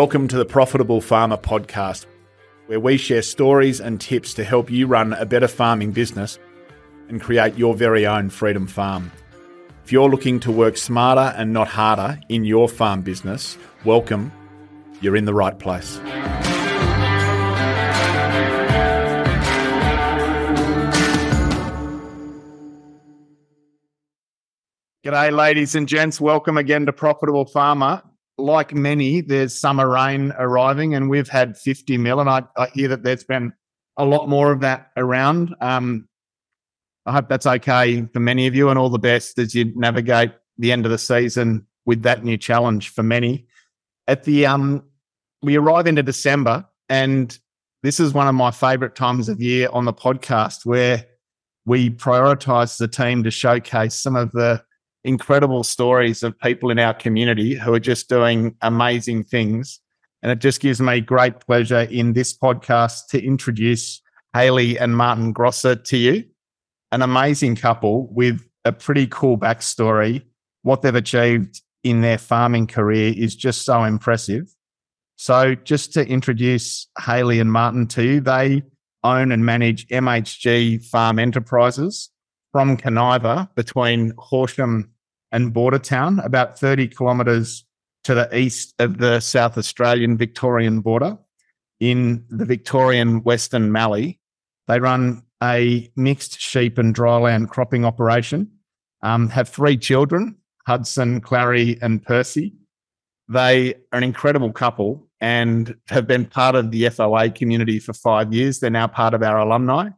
[0.00, 2.06] Welcome to the Profitable Farmer podcast,
[2.66, 6.38] where we share stories and tips to help you run a better farming business
[7.08, 9.10] and create your very own freedom farm.
[9.82, 14.30] If you're looking to work smarter and not harder in your farm business, welcome.
[15.00, 15.98] You're in the right place.
[25.04, 26.20] G'day, ladies and gents.
[26.20, 28.04] Welcome again to Profitable Farmer
[28.38, 32.88] like many, there's summer rain arriving, and we've had 50 mil, and I, I hear
[32.88, 33.52] that there's been
[33.96, 35.54] a lot more of that around.
[35.60, 36.08] Um,
[37.04, 40.32] I hope that's okay for many of you, and all the best as you navigate
[40.56, 43.46] the end of the season with that new challenge for many.
[44.06, 44.84] At the um,
[45.42, 47.36] we arrive into December, and
[47.82, 51.04] this is one of my favourite times of year on the podcast where
[51.64, 54.62] we prioritise the team to showcase some of the
[55.08, 59.80] incredible stories of people in our community who are just doing amazing things.
[60.22, 64.02] And it just gives me great pleasure in this podcast to introduce
[64.34, 66.24] Hayley and Martin Grosser to you,
[66.92, 70.22] an amazing couple with a pretty cool backstory.
[70.62, 74.54] What they've achieved in their farming career is just so impressive.
[75.16, 78.62] So, just to introduce Hayley and Martin to you, they
[79.02, 82.10] own and manage MHG Farm Enterprises
[82.52, 84.90] from Kaniva between Horsham
[85.32, 87.64] and Bordertown, about 30 kilometres
[88.04, 91.18] to the east of the South Australian Victorian border
[91.80, 94.18] in the Victorian Western Mallee.
[94.66, 98.50] They run a mixed sheep and dryland cropping operation,
[99.02, 102.52] um, have three children Hudson, Clary, and Percy.
[103.26, 108.34] They are an incredible couple and have been part of the FOA community for five
[108.34, 108.60] years.
[108.60, 109.88] They're now part of our alumni.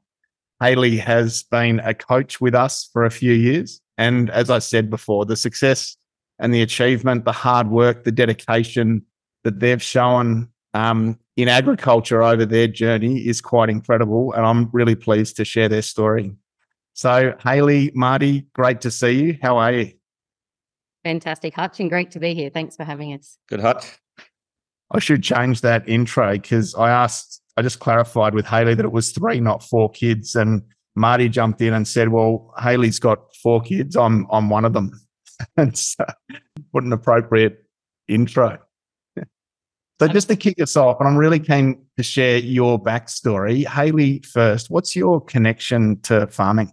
[0.61, 3.81] Hayley has been a coach with us for a few years.
[4.01, 5.95] And as I said before, the success
[6.39, 9.05] and the achievement, the hard work, the dedication
[9.45, 14.33] that they've shown um, in agriculture over their journey is quite incredible.
[14.33, 16.33] And I'm really pleased to share their story.
[16.95, 19.39] So, Hayley, Marty, great to see you.
[19.43, 19.93] How are you?
[21.05, 22.49] Fantastic, Hutch, and great to be here.
[22.49, 23.37] Thanks for having us.
[23.51, 23.85] Good, Hutch.
[24.91, 28.93] I should change that intro because I asked I just clarified with Hayley that it
[28.93, 30.35] was three, not four kids.
[30.35, 30.63] And
[30.97, 33.97] Marty jumped in and said, Well, Hayley's got four kids.
[33.97, 34.93] I'm I'm one of them.
[35.57, 36.05] and so
[36.71, 37.65] what an appropriate
[38.09, 38.59] intro.
[40.01, 43.67] So just to kick us off, and I'm really keen to share your backstory.
[43.67, 46.73] Hayley, first, what's your connection to farming?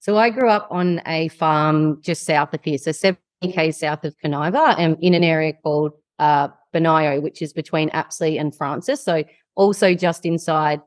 [0.00, 4.14] So I grew up on a farm just south of here, so 70k south of
[4.22, 9.02] Kaniva, and in an area called uh, which is between Apsley and Frances.
[9.02, 9.24] So
[9.56, 10.82] also just inside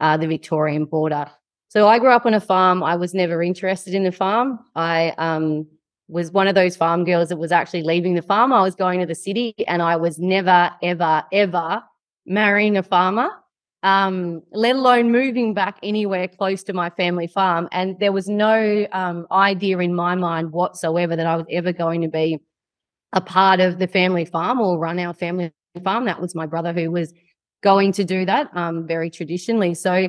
[0.00, 1.30] uh, the Victorian border.
[1.68, 2.82] So I grew up on a farm.
[2.82, 4.58] I was never interested in the farm.
[4.74, 5.66] I um,
[6.08, 8.52] was one of those farm girls that was actually leaving the farm.
[8.52, 11.82] I was going to the city and I was never, ever, ever
[12.24, 13.28] marrying a farmer,
[13.82, 17.68] um, let alone moving back anywhere close to my family farm.
[17.70, 22.00] And there was no um, idea in my mind whatsoever that I was ever going
[22.00, 22.38] to be
[23.12, 25.52] a part of the family farm or run our family
[25.84, 26.06] farm.
[26.06, 27.12] That was my brother who was
[27.62, 29.74] going to do that um, very traditionally.
[29.74, 30.08] So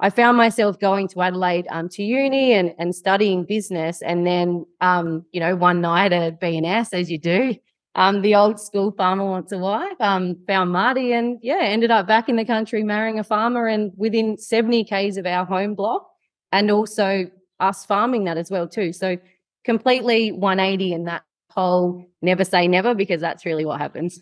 [0.00, 4.00] I found myself going to Adelaide um, to uni and, and studying business.
[4.00, 7.56] And then, um, you know, one night at B&S, as you do,
[7.96, 12.06] um, the old school farmer wants a wife, um, found Marty and yeah, ended up
[12.06, 16.08] back in the country marrying a farmer and within 70 Ks of our home block
[16.52, 17.28] and also
[17.58, 18.92] us farming that as well too.
[18.92, 19.16] So
[19.64, 24.20] completely 180 in that whole never say never because that's really what happens.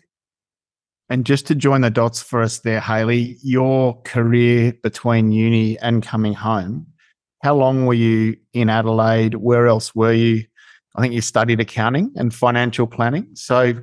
[1.09, 6.03] And just to join the dots for us there, Hayley, your career between uni and
[6.03, 6.87] coming home,
[7.43, 9.35] how long were you in Adelaide?
[9.35, 10.43] Where else were you?
[10.95, 13.29] I think you studied accounting and financial planning.
[13.35, 13.75] So,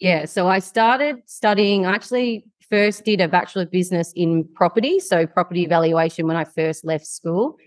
[0.00, 4.98] yeah, so I started studying, I actually first did a Bachelor of Business in property,
[4.98, 7.58] so property valuation when I first left school.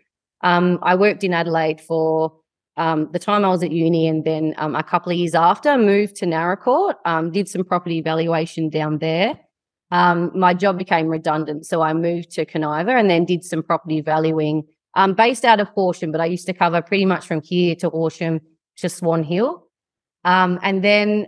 [0.41, 2.33] Um, I worked in Adelaide for
[2.79, 5.77] um, the time I was at uni, and then um, a couple of years after,
[5.77, 9.37] moved to Naracoorte, um, did some property valuation down there.
[9.91, 13.99] Um, my job became redundant, so I moved to Kaniva and then did some property
[13.99, 14.63] valuing
[14.95, 17.89] um, based out of Horsham, but I used to cover pretty much from here to
[17.89, 18.39] Horsham
[18.77, 19.67] to Swan Hill.
[20.23, 21.27] Um, and then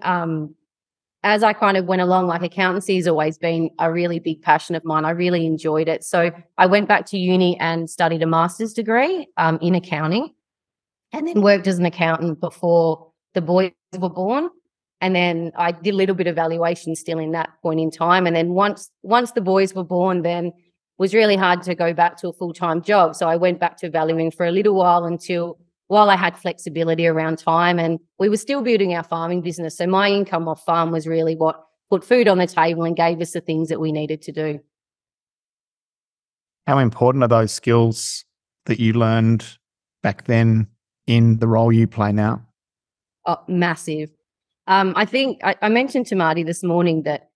[1.24, 4.74] as I kind of went along, like accountancy has always been a really big passion
[4.76, 5.06] of mine.
[5.06, 6.04] I really enjoyed it.
[6.04, 9.28] So I went back to uni and studied a master's degree
[9.62, 10.34] in accounting
[11.14, 14.50] and then worked as an accountant before the boys were born.
[15.02, 18.28] And then I did a little bit of valuation still in that point in time.
[18.28, 20.54] And then once once the boys were born, then it
[21.00, 23.16] was really hard to go back to a full time job.
[23.16, 27.06] So I went back to valuing for a little while until while I had flexibility
[27.06, 29.76] around time and we were still building our farming business.
[29.76, 33.20] So my income off farm was really what put food on the table and gave
[33.20, 34.60] us the things that we needed to do.
[36.66, 38.24] How important are those skills
[38.68, 39.46] that you learned
[40.02, 40.68] back then
[41.08, 42.46] in the role you play now?
[43.26, 44.10] Oh, massive.
[44.68, 47.30] Um, I think I, I mentioned to Marty this morning that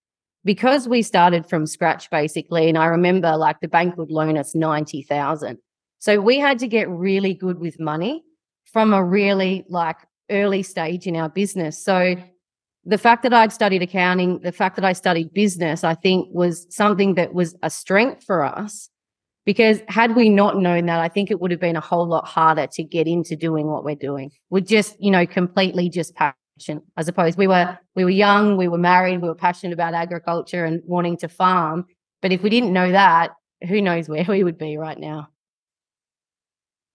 [0.43, 4.55] because we started from scratch basically, and I remember like the bank would loan us
[4.55, 5.57] 90,000.
[5.99, 8.23] So we had to get really good with money
[8.71, 9.97] from a really like
[10.29, 11.83] early stage in our business.
[11.83, 12.15] So
[12.83, 16.67] the fact that I'd studied accounting, the fact that I studied business, I think was
[16.69, 18.89] something that was a strength for us.
[19.45, 22.25] Because had we not known that, I think it would have been a whole lot
[22.25, 24.31] harder to get into doing what we're doing.
[24.49, 26.81] We're just, you know, completely just passion.
[26.97, 30.65] I suppose we were we were young, we were married, we were passionate about agriculture
[30.65, 31.85] and wanting to farm.
[32.21, 33.33] But if we didn't know that,
[33.67, 35.29] who knows where we would be right now.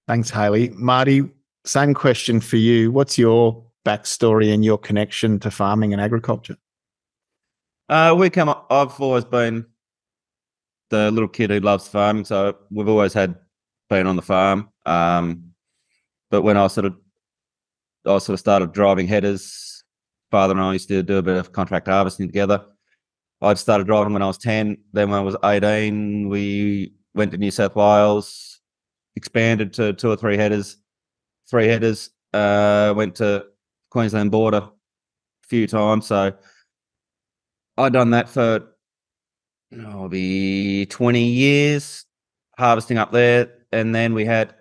[0.08, 0.70] Thanks, Hayley.
[0.70, 1.30] Marty,
[1.64, 2.90] same question for you.
[2.90, 6.56] What's your backstory and your connection to farming and agriculture?
[7.88, 8.48] Uh, we come.
[8.48, 9.66] I've always been
[10.90, 13.36] the little kid who loves farming, so we've always had
[13.88, 14.68] been on the farm.
[14.86, 15.52] Um,
[16.30, 16.96] but when I sort of,
[18.06, 19.82] I sort of started driving headers.
[20.30, 22.64] Father and I used to do a bit of contract harvesting together.
[23.42, 24.76] I'd started driving when I was ten.
[24.92, 28.60] Then when I was eighteen, we went to New South Wales,
[29.16, 30.76] expanded to two or three headers,
[31.50, 32.10] three headers.
[32.32, 33.44] Uh, went to
[33.90, 36.06] Queensland border a few times.
[36.06, 36.32] So
[37.76, 38.76] I'd done that for
[39.78, 42.04] oh, be 20 years
[42.58, 43.50] harvesting up there.
[43.72, 44.54] And then we had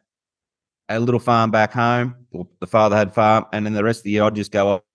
[0.89, 2.15] a little farm back home.
[2.59, 4.85] The father had farm, and then the rest of the year I'd just go up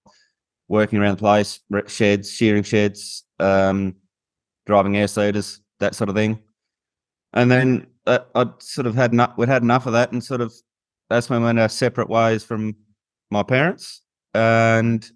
[0.68, 3.96] working around the place, sheds, shearing sheds, um,
[4.66, 6.40] driving air seeders, that sort of thing.
[7.32, 10.40] And then uh, I'd sort of had enough, we'd had enough of that, and sort
[10.40, 10.54] of
[11.10, 12.76] that's when we went our separate ways from
[13.30, 14.02] my parents
[14.34, 15.10] and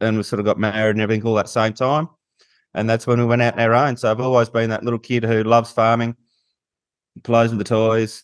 [0.00, 2.08] and we sort of got married and everything all at the same time.
[2.78, 3.96] And that's when we went out on our own.
[3.96, 6.16] So I've always been that little kid who loves farming,
[7.24, 8.22] plays with the toys.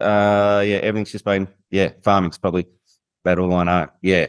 [0.00, 2.66] Uh, yeah, everything's just been yeah, farming's probably
[3.24, 3.88] about all I know.
[4.00, 4.28] Yeah.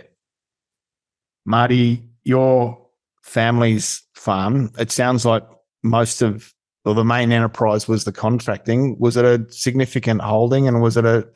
[1.45, 2.85] Marty, your
[3.23, 5.43] family's farm, it sounds like
[5.83, 6.53] most of
[6.85, 8.97] or the main enterprise was the contracting.
[8.99, 11.27] Was it a significant holding and was it a,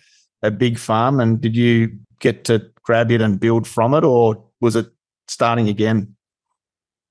[0.41, 1.19] a big farm?
[1.19, 4.87] And did you get to grab it and build from it, or was it
[5.27, 6.15] starting again?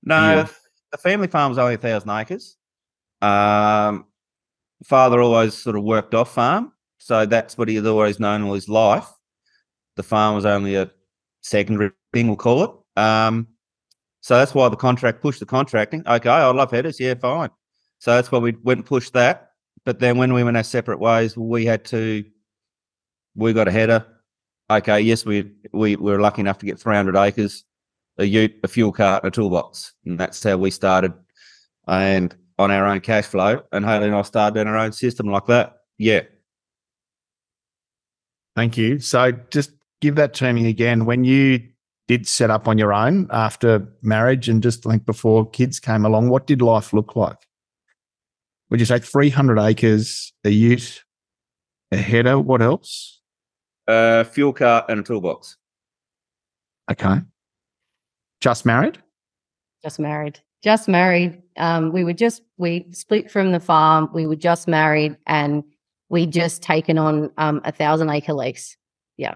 [0.02, 0.48] No, yeah.
[0.92, 2.56] The family farm was only a thousand acres.
[3.20, 4.06] Um,
[4.84, 8.54] father always sort of worked off farm, so that's what he had always known all
[8.54, 9.08] his life.
[9.96, 10.90] The farm was only a
[11.40, 13.00] secondary thing, we'll call it.
[13.00, 13.48] Um,
[14.20, 16.06] so that's why the contract pushed the contracting.
[16.06, 17.50] Okay, I love headers, yeah, fine.
[17.98, 19.50] So that's why we went and pushed that.
[19.84, 22.24] But then when we went our separate ways, we had to.
[23.34, 24.06] We got a header
[24.78, 27.64] okay, yes, we we, we were lucky enough to get 300 acres,
[28.18, 31.12] a ute, a fuel cart, and a toolbox, and that's how we started.
[31.88, 35.26] And on our own cash flow, and Hayley and I started in our own system
[35.26, 35.78] like that.
[35.98, 36.22] Yeah.
[38.54, 38.98] Thank you.
[38.98, 41.06] So just give that to me again.
[41.06, 41.66] When you
[42.08, 46.28] did set up on your own after marriage and just like before kids came along,
[46.28, 47.38] what did life look like?
[48.70, 51.04] Would you say 300 acres, a ute,
[51.90, 52.38] a header?
[52.38, 53.20] What else?
[53.88, 55.56] a fuel cart, and a toolbox.
[56.90, 57.20] Okay.
[58.42, 58.98] Just married?
[59.84, 60.40] Just married.
[60.64, 61.40] Just married.
[61.56, 64.10] Um, we were just we split from the farm.
[64.12, 65.62] We were just married, and
[66.08, 68.76] we just taken on um, a thousand acre lease.
[69.16, 69.34] Yeah.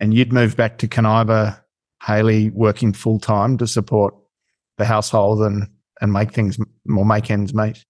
[0.00, 1.58] And you'd moved back to Kaniva,
[2.02, 4.14] Hayley, working full time to support
[4.76, 5.66] the household and
[6.02, 7.82] and make things more make ends meet.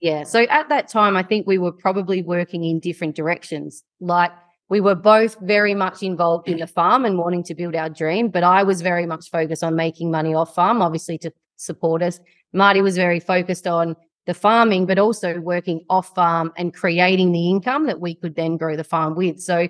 [0.00, 0.24] Yeah.
[0.24, 3.82] So at that time, I think we were probably working in different directions.
[4.00, 4.32] Like
[4.68, 8.28] we were both very much involved in the farm and wanting to build our dream,
[8.28, 12.20] but I was very much focused on making money off farm, obviously to support us.
[12.52, 13.94] Marty was very focused on
[14.26, 18.56] the farming, but also working off farm and creating the income that we could then
[18.56, 19.40] grow the farm with.
[19.40, 19.68] So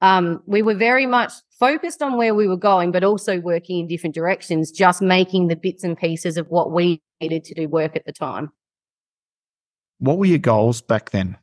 [0.00, 3.88] um, we were very much focused on where we were going, but also working in
[3.88, 7.96] different directions, just making the bits and pieces of what we needed to do work
[7.96, 8.52] at the time.
[9.98, 11.36] What were your goals back then?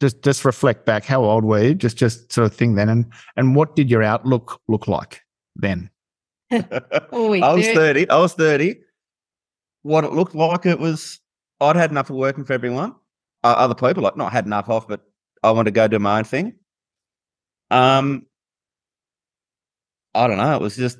[0.00, 1.04] Just just reflect back.
[1.04, 1.74] How old were you?
[1.74, 5.22] Just just sort of thing then, and and what did your outlook look like
[5.56, 5.90] then?
[6.50, 8.08] oh, I was thirty.
[8.08, 8.80] I was thirty.
[9.82, 11.20] What it looked like, it was
[11.60, 12.94] I'd had enough of working for everyone,
[13.44, 14.02] uh, other people.
[14.02, 15.02] Like not had enough of, but
[15.42, 16.54] I wanted to go do my own thing.
[17.70, 18.26] Um,
[20.14, 20.56] I don't know.
[20.56, 20.98] It was just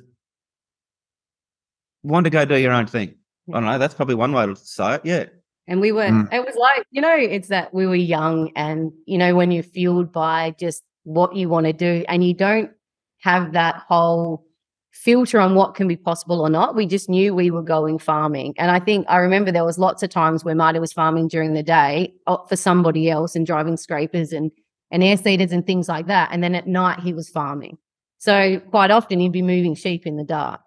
[2.03, 3.15] wanted to go do your own thing.
[3.49, 3.77] I don't know.
[3.77, 5.01] That's probably one way to say it.
[5.03, 5.25] Yeah.
[5.71, 6.27] And we were, mm.
[6.33, 9.63] it was like, you know, it's that we were young and, you know, when you're
[9.63, 12.71] fueled by just what you want to do and you don't
[13.19, 14.45] have that whole
[14.91, 16.75] filter on what can be possible or not.
[16.75, 18.53] We just knew we were going farming.
[18.57, 21.53] And I think I remember there was lots of times where Marty was farming during
[21.53, 24.51] the day for somebody else and driving scrapers and
[24.91, 26.31] and air seeders and things like that.
[26.33, 27.77] And then at night he was farming.
[28.17, 30.59] So quite often he'd be moving sheep in the dark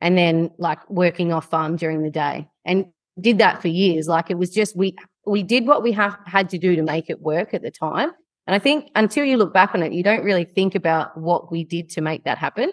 [0.00, 2.86] and then like working off farm during the day and
[3.20, 4.08] did that for years.
[4.08, 7.10] Like it was just we we did what we have had to do to make
[7.10, 8.10] it work at the time.
[8.46, 11.52] And I think until you look back on it, you don't really think about what
[11.52, 12.72] we did to make that happen.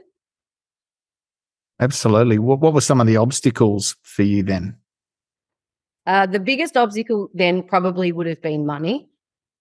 [1.79, 2.39] Absolutely.
[2.39, 4.77] What, what were some of the obstacles for you then?
[6.05, 9.09] Uh, the biggest obstacle then probably would have been money.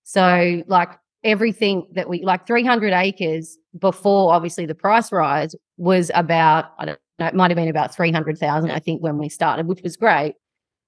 [0.05, 0.89] So, like
[1.25, 6.99] everything that we like 300 acres before obviously the price rise was about, I don't
[7.19, 10.37] know, it might have been about 300,000, I think, when we started, which was great.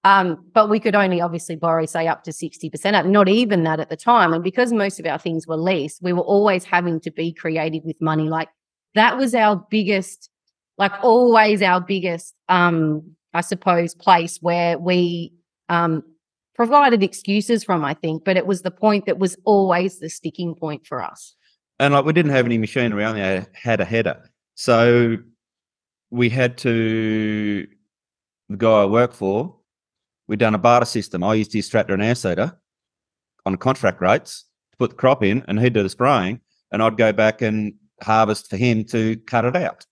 [0.03, 3.91] Um, but we could only obviously borrow, say, up to 60%, not even that at
[3.91, 4.33] the time.
[4.33, 7.85] And because most of our things were leased, we were always having to be creative
[7.85, 8.31] with money.
[8.31, 8.49] Like
[8.95, 10.31] that was our biggest
[10.79, 13.03] like always our biggest um
[13.35, 15.33] i suppose place where we
[15.69, 16.03] um
[16.55, 20.55] provided excuses from i think but it was the point that was always the sticking
[20.55, 21.37] point for us
[21.79, 24.21] and like we didn't have any machinery only had a header
[24.55, 25.17] so
[26.11, 27.67] we had to
[28.49, 29.55] the guy i work for
[30.31, 32.57] we'd done a barter system i used use tractor and air seeder
[33.45, 36.41] on contract rates to put the crop in and he'd do the spraying
[36.73, 39.85] and i'd go back and harvest for him to cut it out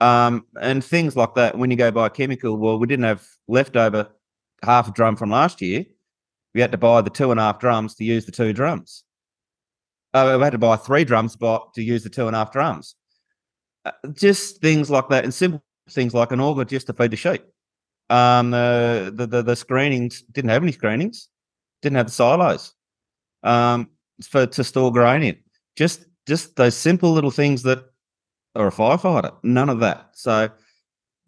[0.00, 1.56] um, and things like that.
[1.56, 4.08] When you go buy a chemical, well, we didn't have leftover
[4.62, 5.84] half a drum from last year.
[6.54, 9.04] We had to buy the two and a half drums to use the two drums.
[10.14, 12.94] Uh, we had to buy three drums to use the two and a half drums.
[13.84, 17.16] Uh, just things like that, and simple things like an auger just to feed the
[17.16, 17.44] sheep.
[18.08, 21.28] Um, the, the the screenings didn't have any screenings,
[21.82, 22.74] didn't have the silos
[23.42, 23.90] um,
[24.22, 25.36] for to store grain in.
[25.76, 27.84] Just just those simple little things that
[28.54, 29.34] or a firefighter.
[29.42, 30.10] None of that.
[30.14, 30.50] So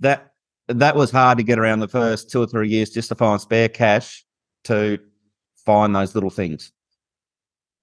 [0.01, 0.33] that
[0.69, 3.41] that was hard to get around the first two or three years just to find
[3.41, 4.25] spare cash
[4.65, 4.99] to
[5.65, 6.73] find those little things.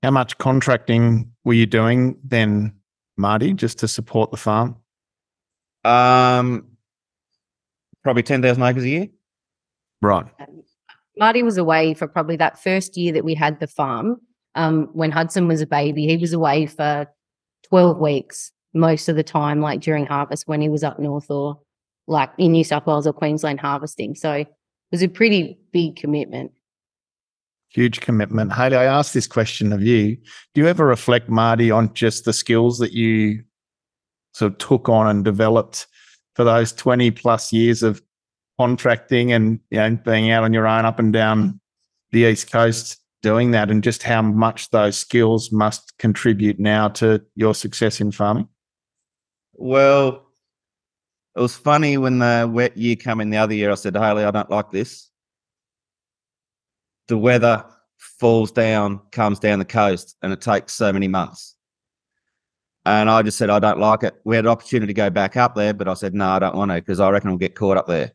[0.04, 2.74] How much contracting were you doing then,
[3.18, 4.76] Marty, just to support the farm?
[5.84, 6.66] Um,
[8.06, 9.08] probably ten thousand acres a year.
[10.02, 10.26] Right.
[11.18, 14.22] Marty was away for probably that first year that we had the farm.
[14.54, 17.08] Um, when Hudson was a baby, he was away for
[17.68, 21.60] twelve weeks most of the time, like during harvest when he was up north or
[22.08, 24.14] like in New South Wales or Queensland harvesting.
[24.14, 24.48] So it
[24.92, 26.52] was a pretty big commitment.
[27.70, 28.54] Huge commitment.
[28.54, 30.16] Hayley, I asked this question of you.
[30.54, 33.44] Do you ever reflect, Marty, on just the skills that you
[34.34, 35.88] sort of took on and developed
[36.36, 38.02] for those 20 plus years of
[38.60, 41.60] contracting and you know being out on your own up and down
[42.12, 47.20] the East Coast doing that and just how much those skills must contribute now to
[47.36, 48.48] your success in farming?
[49.54, 50.28] Well,
[51.36, 53.72] it was funny when the wet year came in the other year.
[53.72, 55.10] I said, Hayley, I don't like this.
[57.08, 57.66] The weather
[57.98, 61.55] falls down, comes down the coast, and it takes so many months.
[62.86, 64.16] And I just said, I don't like it.
[64.26, 66.56] We had an opportunity to go back up there, but I said, no, I don't
[66.56, 68.12] want to because I reckon we'll get caught up there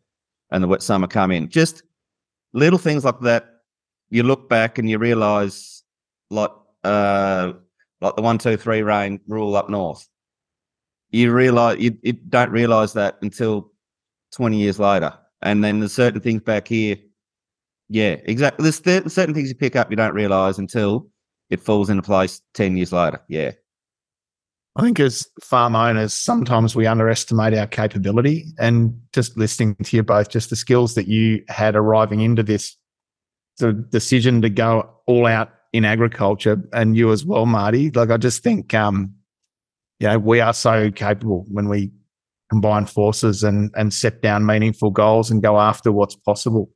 [0.53, 1.49] and the wet summer come in.
[1.49, 1.83] Just
[2.53, 3.47] little things like that.
[4.11, 5.83] You look back and you realize,
[6.31, 6.51] like,
[6.85, 7.53] uh,
[8.01, 10.09] like the one, two, three rain rule up north
[11.11, 13.73] you realize you, you don't realize that until
[14.33, 15.13] 20 years later
[15.43, 16.97] and then there's certain things back here
[17.89, 21.09] yeah exactly there's certain things you pick up you don't realize until
[21.51, 23.51] it falls into place 10 years later yeah
[24.77, 28.47] I think as farm owners, sometimes we underestimate our capability.
[28.59, 32.77] And just listening to you both, just the skills that you had arriving into this
[33.59, 37.91] the decision to go all out in agriculture, and you as well, Marty.
[37.91, 39.15] Like I just think um,
[39.99, 41.93] you know, we are so capable when we
[42.51, 46.71] combine forces and and set down meaningful goals and go after what's possible.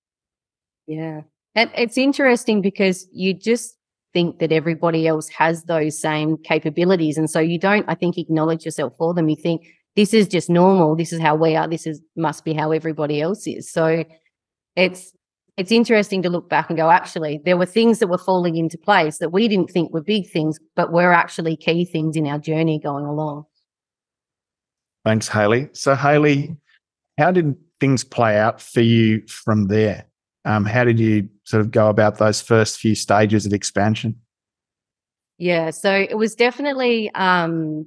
[0.86, 1.22] Yeah.
[1.54, 3.76] And it's interesting because you just
[4.14, 7.18] think that everybody else has those same capabilities.
[7.18, 9.28] And so you don't, I think, acknowledge yourself for them.
[9.28, 9.66] You think
[9.96, 10.96] this is just normal.
[10.96, 11.68] This is how we are.
[11.68, 13.70] This is must be how everybody else is.
[13.70, 14.04] So
[14.76, 15.12] it's
[15.56, 18.76] it's interesting to look back and go, actually, there were things that were falling into
[18.76, 22.38] place that we didn't think were big things, but were actually key things in our
[22.38, 23.44] journey going along.
[25.04, 25.68] Thanks, Hayley.
[25.72, 26.56] So, Hayley,
[27.18, 30.06] how did things play out for you from there?
[30.44, 34.20] Um, how did you sort of go about those first few stages of expansion?
[35.38, 37.86] Yeah, so it was definitely um,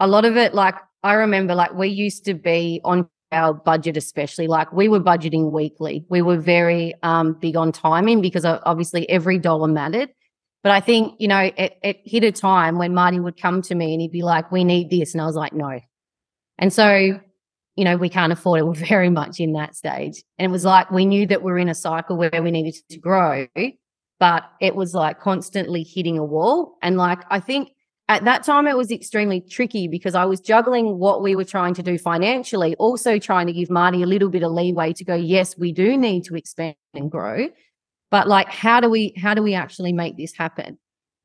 [0.00, 0.54] a lot of it.
[0.54, 5.00] Like I remember, like we used to be on our budget especially like we were
[5.00, 10.10] budgeting weekly we were very um, big on timing because obviously every dollar mattered
[10.62, 13.74] but i think you know it, it hit a time when marty would come to
[13.74, 15.80] me and he'd be like we need this and i was like no
[16.58, 17.18] and so
[17.76, 18.64] you know, we can't afford it.
[18.66, 20.22] We're very much in that stage.
[20.38, 22.98] And it was like we knew that we're in a cycle where we needed to
[22.98, 23.46] grow,
[24.18, 26.78] but it was like constantly hitting a wall.
[26.82, 27.70] And like, I think
[28.08, 31.74] at that time it was extremely tricky because I was juggling what we were trying
[31.74, 35.14] to do financially, also trying to give Marty a little bit of leeway to go,
[35.14, 37.48] yes, we do need to expand and grow.
[38.10, 40.78] But like, how do we how do we actually make this happen?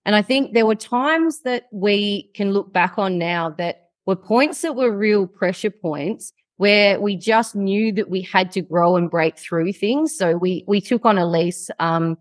[0.06, 4.16] And I think there were times that we can look back on now that were
[4.16, 8.96] points that were real pressure points where we just knew that we had to grow
[8.96, 10.18] and break through things.
[10.18, 12.18] So we we took on a lease um,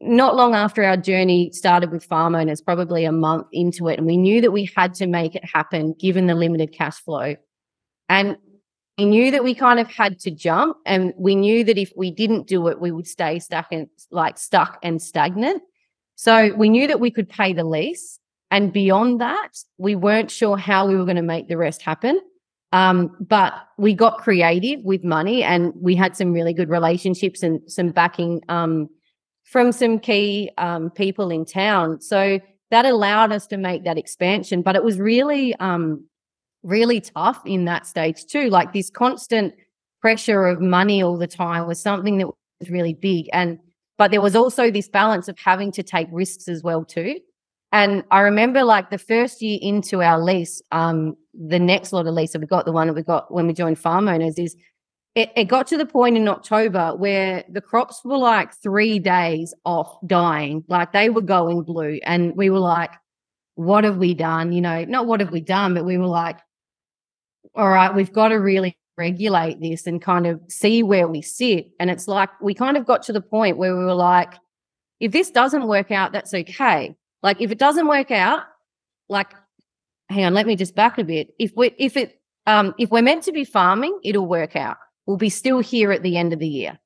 [0.00, 4.06] not long after our journey started with farm owners, probably a month into it, and
[4.06, 7.36] we knew that we had to make it happen given the limited cash flow.
[8.08, 8.36] And
[8.98, 12.10] we knew that we kind of had to jump, and we knew that if we
[12.10, 15.62] didn't do it, we would stay stuck and like stuck and stagnant.
[16.16, 18.18] So we knew that we could pay the lease.
[18.50, 22.20] And beyond that, we weren't sure how we were going to make the rest happen.
[22.72, 27.60] Um, but we got creative with money and we had some really good relationships and
[27.70, 28.88] some backing um,
[29.44, 32.00] from some key um, people in town.
[32.00, 32.40] So
[32.70, 34.62] that allowed us to make that expansion.
[34.62, 36.04] But it was really, um,
[36.62, 38.50] really tough in that stage too.
[38.50, 39.54] Like this constant
[40.00, 42.26] pressure of money all the time was something that
[42.60, 43.28] was really big.
[43.32, 43.58] And
[43.96, 47.18] but there was also this balance of having to take risks as well too.
[47.70, 52.14] And I remember like the first year into our lease, um, the next lot of
[52.14, 54.56] lease that we got, the one that we got when we joined farm owners, is
[55.14, 59.52] it, it got to the point in October where the crops were like three days
[59.64, 62.00] off dying, like they were going blue.
[62.04, 62.92] And we were like,
[63.56, 64.52] what have we done?
[64.52, 66.38] You know, not what have we done, but we were like,
[67.54, 71.66] all right, we've got to really regulate this and kind of see where we sit.
[71.78, 74.34] And it's like we kind of got to the point where we were like,
[75.00, 76.94] if this doesn't work out, that's okay.
[77.22, 78.44] Like if it doesn't work out,
[79.08, 79.32] like
[80.08, 81.28] hang on, let me just back a bit.
[81.38, 84.76] If we if it um if we're meant to be farming, it'll work out.
[85.06, 86.78] We'll be still here at the end of the year.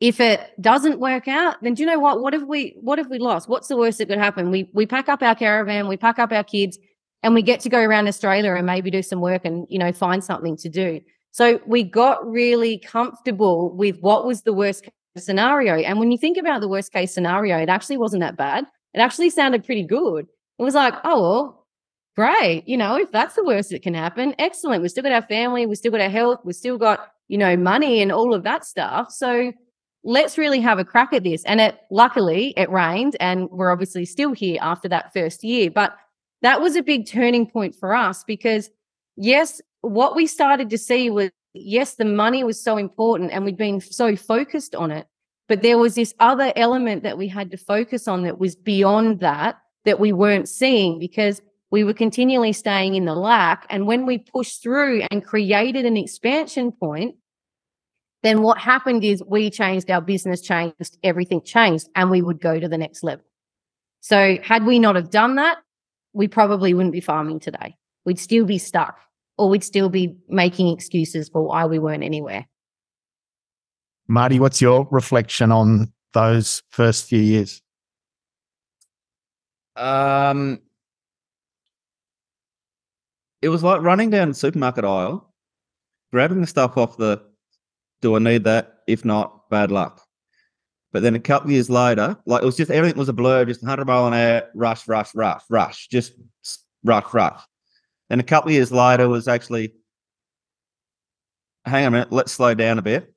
[0.00, 2.20] If it doesn't work out, then do you know what?
[2.20, 3.48] What have we what have we lost?
[3.48, 4.50] What's the worst that could happen?
[4.50, 6.78] We we pack up our caravan, we pack up our kids,
[7.22, 9.92] and we get to go around Australia and maybe do some work and you know
[9.92, 11.00] find something to do.
[11.30, 15.76] So we got really comfortable with what was the worst scenario.
[15.76, 18.66] And when you think about the worst case scenario, it actually wasn't that bad.
[18.94, 20.26] It actually sounded pretty good.
[20.58, 21.66] It was like, oh, well,
[22.16, 22.62] great.
[22.66, 24.82] You know, if that's the worst that can happen, excellent.
[24.82, 27.56] We've still got our family, we've still got our health, we've still got, you know,
[27.56, 29.10] money and all of that stuff.
[29.10, 29.52] So
[30.04, 31.42] let's really have a crack at this.
[31.44, 35.70] And it luckily it rained and we're obviously still here after that first year.
[35.70, 35.96] But
[36.42, 38.70] that was a big turning point for us because
[39.16, 43.56] yes, what we started to see was yes, the money was so important and we'd
[43.56, 45.06] been so focused on it.
[45.48, 49.20] But there was this other element that we had to focus on that was beyond
[49.20, 53.66] that, that we weren't seeing because we were continually staying in the lack.
[53.68, 57.16] And when we pushed through and created an expansion point,
[58.22, 62.58] then what happened is we changed our business, changed, everything changed, and we would go
[62.58, 63.24] to the next level.
[64.00, 65.58] So, had we not have done that,
[66.14, 67.76] we probably wouldn't be farming today.
[68.06, 68.98] We'd still be stuck
[69.36, 72.46] or we'd still be making excuses for why we weren't anywhere.
[74.06, 77.62] Marty, what's your reflection on those first few years?
[79.76, 80.60] Um,
[83.40, 85.32] it was like running down the supermarket aisle,
[86.12, 87.22] grabbing the stuff off the.
[88.02, 88.80] Do I need that?
[88.86, 90.02] If not, bad luck.
[90.92, 93.62] But then a couple years later, like it was just everything was a blur, just
[93.62, 96.12] 100 mile an hour, rush, rush, rush, rush, just
[96.84, 97.40] rush, rush.
[98.10, 99.72] And a couple years later was actually,
[101.64, 103.13] hang on a minute, let's slow down a bit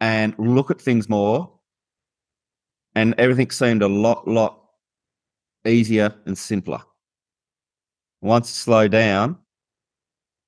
[0.00, 1.50] and look at things more.
[2.94, 4.60] And everything seemed a lot, lot
[5.64, 6.80] easier and simpler.
[8.20, 9.36] Once slowed down,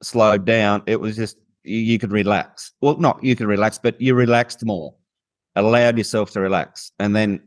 [0.03, 2.73] slowed down, it was just you, could relax.
[2.81, 4.95] Well, not you could relax, but you relaxed more,
[5.57, 7.43] allowed yourself to relax, and then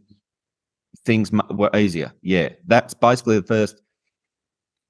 [1.05, 2.13] things were easier.
[2.21, 3.81] Yeah, that's basically the first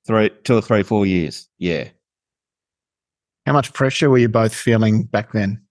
[0.07, 1.47] three, two or three, four years.
[1.57, 1.89] Yeah.
[3.45, 5.61] How much pressure were you both feeling back then?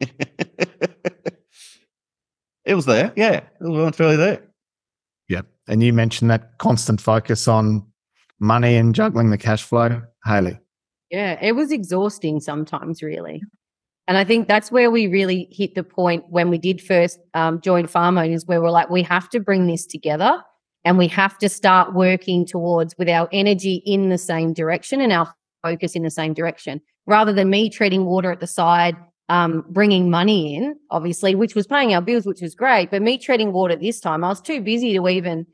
[2.64, 3.12] it was there.
[3.16, 3.36] Yeah.
[3.36, 4.42] It wasn't fairly there.
[5.28, 5.46] Yep.
[5.68, 7.86] And you mentioned that constant focus on
[8.40, 10.02] money and juggling the cash flow.
[10.24, 10.58] Hayley.
[11.10, 11.38] Yeah.
[11.40, 13.42] It was exhausting sometimes, really.
[14.06, 17.60] And I think that's where we really hit the point when we did first um,
[17.62, 20.42] join farm owners, where we're like, we have to bring this together
[20.84, 25.12] and we have to start working towards with our energy in the same direction and
[25.12, 28.96] our focus in the same direction rather than me treading water at the side
[29.28, 33.16] um, bringing money in obviously which was paying our bills which was great but me
[33.16, 35.46] treading water this time i was too busy to even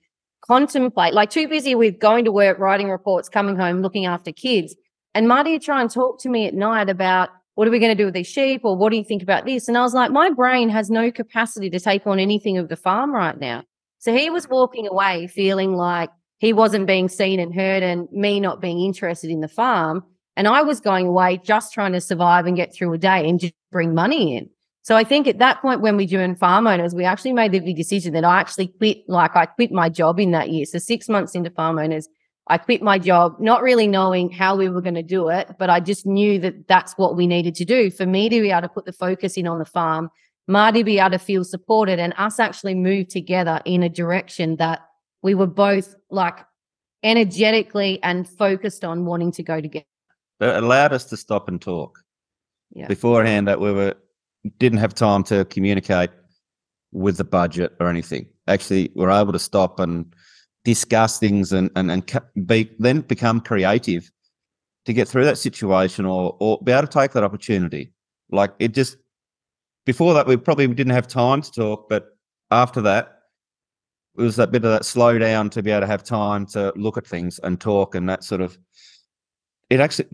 [0.50, 4.74] contemplate, like too busy with going to work, writing reports, coming home, looking after kids.
[5.14, 7.96] And Marty would try and talk to me at night about what are we going
[7.96, 9.68] to do with these sheep or what do you think about this?
[9.68, 12.76] And I was like, my brain has no capacity to take on anything of the
[12.76, 13.62] farm right now.
[13.98, 18.40] So he was walking away feeling like he wasn't being seen and heard and me
[18.40, 20.04] not being interested in the farm.
[20.36, 23.38] And I was going away just trying to survive and get through a day and
[23.38, 24.50] just bring money in.
[24.82, 27.60] So I think at that point when we joined farm owners, we actually made the
[27.60, 30.64] big decision that I actually quit, like I quit my job in that year.
[30.64, 32.08] So six months into farm owners,
[32.46, 35.70] I quit my job, not really knowing how we were going to do it, but
[35.70, 38.62] I just knew that that's what we needed to do for me to be able
[38.62, 40.10] to put the focus in on the farm,
[40.48, 44.80] Marty be able to feel supported, and us actually move together in a direction that
[45.22, 46.38] we were both like
[47.04, 49.86] energetically and focused on wanting to go together.
[50.40, 52.00] It allowed us to stop and talk.
[52.72, 52.86] Yeah.
[52.86, 53.94] Beforehand, that we were
[54.58, 56.10] didn't have time to communicate
[56.92, 58.26] with the budget or anything.
[58.46, 60.14] Actually, we're able to stop and
[60.64, 64.10] discuss things and and and be then become creative
[64.84, 67.92] to get through that situation or or be able to take that opportunity.
[68.30, 68.96] Like it just
[69.86, 72.16] before that we probably didn't have time to talk, but
[72.50, 73.20] after that
[74.18, 76.72] it was that bit of that slow down to be able to have time to
[76.76, 78.58] look at things and talk and that sort of
[79.70, 80.08] it actually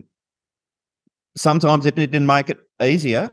[1.37, 3.31] sometimes it didn't make it easier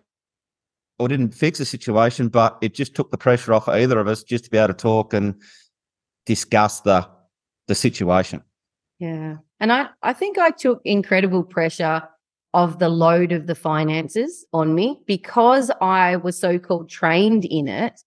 [0.98, 4.22] or didn't fix the situation, but it just took the pressure off either of us
[4.22, 5.34] just to be able to talk and
[6.26, 7.08] discuss the
[7.66, 8.42] the situation.
[8.98, 9.36] Yeah.
[9.58, 12.02] And I, I think I took incredible pressure
[12.52, 17.66] of the load of the finances on me because I was so called trained in
[17.66, 18.00] it.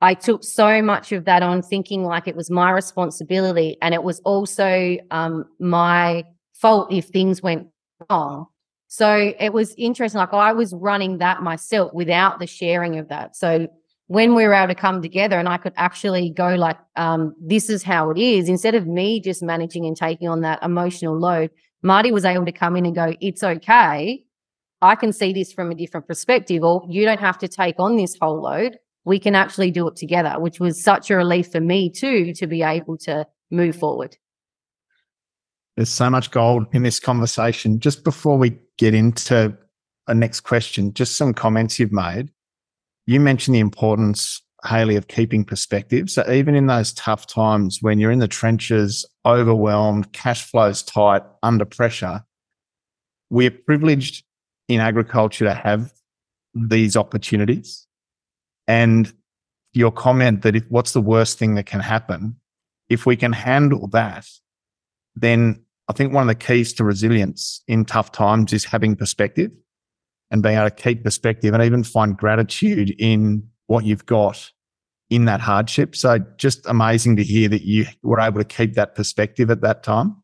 [0.00, 4.02] I took so much of that on thinking like it was my responsibility and it
[4.02, 6.24] was also um, my
[6.54, 7.68] fault if things went
[8.08, 8.46] wrong.
[8.92, 10.18] So it was interesting.
[10.18, 13.36] Like I was running that myself without the sharing of that.
[13.36, 13.68] So
[14.08, 17.70] when we were able to come together and I could actually go like, um, this
[17.70, 21.50] is how it is, instead of me just managing and taking on that emotional load,
[21.84, 24.24] Marty was able to come in and go, it's okay.
[24.82, 27.96] I can see this from a different perspective, or you don't have to take on
[27.96, 28.76] this whole load.
[29.04, 32.46] We can actually do it together, which was such a relief for me too, to
[32.48, 34.16] be able to move forward.
[35.80, 37.80] There's so much gold in this conversation.
[37.80, 39.56] Just before we get into
[40.08, 42.28] a next question, just some comments you've made.
[43.06, 46.10] You mentioned the importance, Hayley, of keeping perspective.
[46.10, 51.22] So even in those tough times when you're in the trenches, overwhelmed, cash flows tight,
[51.42, 52.24] under pressure,
[53.30, 54.22] we're privileged
[54.68, 55.94] in agriculture to have
[56.52, 57.86] these opportunities.
[58.68, 59.10] And
[59.72, 62.36] your comment that if what's the worst thing that can happen,
[62.90, 64.26] if we can handle that,
[65.16, 69.50] then I think one of the keys to resilience in tough times is having perspective
[70.30, 74.52] and being able to keep perspective and even find gratitude in what you've got
[75.10, 75.96] in that hardship.
[75.96, 79.82] So just amazing to hear that you were able to keep that perspective at that
[79.82, 80.14] time.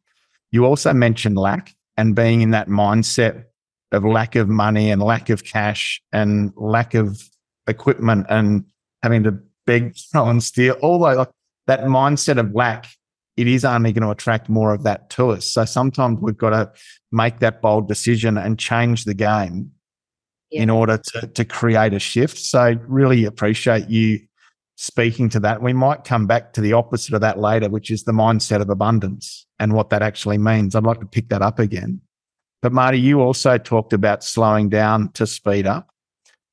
[0.53, 3.47] You also mentioned lack and being in that mindset
[3.91, 7.29] of lack of money and lack of cash and lack of
[7.67, 8.65] equipment and
[9.03, 10.77] having to beg, throw and steal.
[10.81, 11.31] Although like
[11.67, 12.87] that mindset of lack,
[13.37, 15.47] it is only going to attract more of that to us.
[15.47, 16.73] So sometimes we've got to
[17.13, 19.71] make that bold decision and change the game
[20.51, 20.63] yeah.
[20.63, 22.39] in order to, to create a shift.
[22.39, 24.21] So really appreciate you
[24.77, 25.63] speaking to that.
[25.63, 28.71] We might come back to the opposite of that later, which is the mindset of
[28.71, 30.75] abundance and what that actually means.
[30.75, 32.01] I'd like to pick that up again.
[32.63, 35.89] But Marty, you also talked about slowing down to speed up.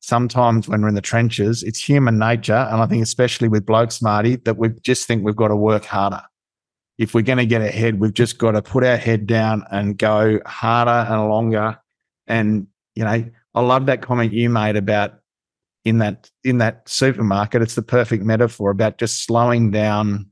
[0.01, 2.67] Sometimes when we're in the trenches, it's human nature.
[2.69, 5.85] And I think especially with blokes, Marty, that we just think we've got to work
[5.85, 6.21] harder.
[7.03, 9.97] If we're going to get ahead, we've just got to put our head down and
[9.97, 11.77] go harder and longer.
[12.27, 15.15] And, you know, I love that comment you made about
[15.83, 17.61] in that in that supermarket.
[17.61, 20.27] It's the perfect metaphor about just slowing down,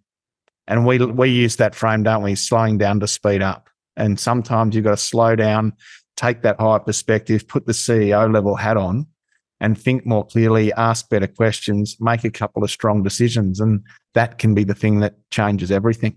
[0.65, 2.35] and we we use that frame, don't we?
[2.35, 3.69] Slowing down to speed up.
[3.97, 5.73] And sometimes you've got to slow down,
[6.15, 9.07] take that higher perspective, put the CEO level hat on,
[9.59, 14.37] and think more clearly, ask better questions, make a couple of strong decisions, and that
[14.37, 16.15] can be the thing that changes everything.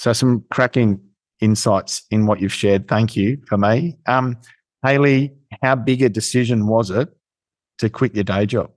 [0.00, 0.98] So, some cracking
[1.42, 2.88] insights in what you've shared.
[2.88, 3.98] Thank you for me.
[4.06, 4.38] Um,
[4.82, 7.10] Hayley, how big a decision was it
[7.80, 8.70] to quit your day job?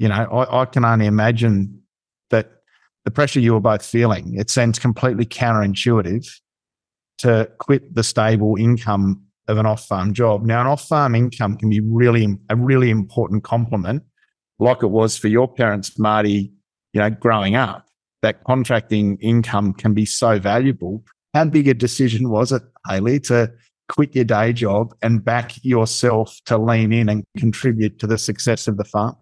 [0.00, 1.80] You know, I, I can only imagine
[2.30, 2.50] that
[3.04, 6.28] the pressure you were both feeling, it seems completely counterintuitive
[7.18, 10.44] to quit the stable income of an off farm job.
[10.44, 14.02] Now, an off farm income can be really a really important complement,
[14.58, 16.52] like it was for your parents, Marty,
[16.92, 17.86] you know, growing up.
[18.22, 21.02] That contracting income can be so valuable.
[21.34, 23.52] How big a decision was it, Hayley, to
[23.88, 28.68] quit your day job and back yourself to lean in and contribute to the success
[28.68, 29.16] of the farm?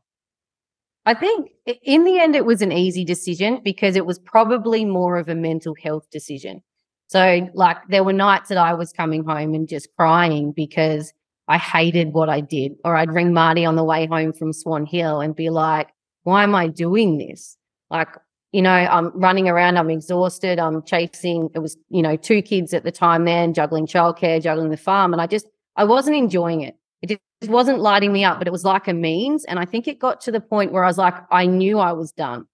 [1.07, 1.51] I think
[1.83, 5.35] in the end, it was an easy decision because it was probably more of a
[5.35, 6.63] mental health decision.
[7.09, 11.15] So, like, there were nights that I was coming home and just crying because
[11.49, 12.73] I hated what I did.
[12.85, 15.89] Or I'd ring Marty on the way home from Swan Hill and be like,
[16.25, 17.57] why am I doing this?
[17.91, 18.09] Like,
[18.53, 22.73] you know, I'm running around, I'm exhausted, I'm chasing, it was, you know, two kids
[22.73, 25.13] at the time then, juggling childcare, juggling the farm.
[25.13, 26.77] And I just, I wasn't enjoying it.
[27.03, 29.45] It just wasn't lighting me up, but it was like a means.
[29.45, 31.93] And I think it got to the point where I was like, I knew I
[31.93, 32.47] was done.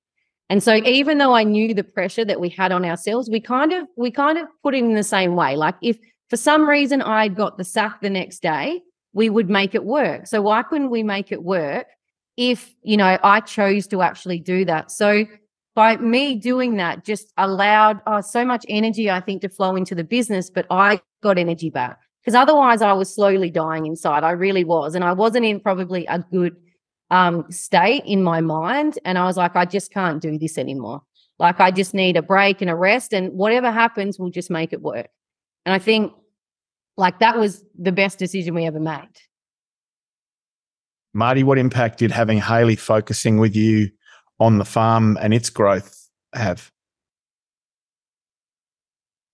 [0.51, 3.73] And so even though I knew the pressure that we had on ourselves, we kind
[3.73, 5.57] of we kind of put it in the same way.
[5.57, 5.97] Like if
[6.29, 8.83] for some reason I got the sack the next day,
[9.15, 10.27] we would make it work.
[10.27, 11.87] So why couldn't we make it work
[12.37, 14.91] if, you know, I chose to actually do that?
[14.91, 15.25] So
[15.75, 19.95] by me doing that just allowed oh, so much energy I think to flow into
[19.95, 24.25] the business, but I got energy back because otherwise I was slowly dying inside.
[24.25, 24.95] I really was.
[24.95, 26.57] And I wasn't in probably a good
[27.11, 28.99] um, state in my mind.
[29.05, 31.03] And I was like, I just can't do this anymore.
[31.39, 33.13] Like, I just need a break and a rest.
[33.13, 35.09] And whatever happens, we'll just make it work.
[35.67, 36.13] And I think
[36.97, 39.11] like that was the best decision we ever made.
[41.13, 43.91] Marty, what impact did having Hayley focusing with you
[44.41, 46.71] on the farm and its growth have?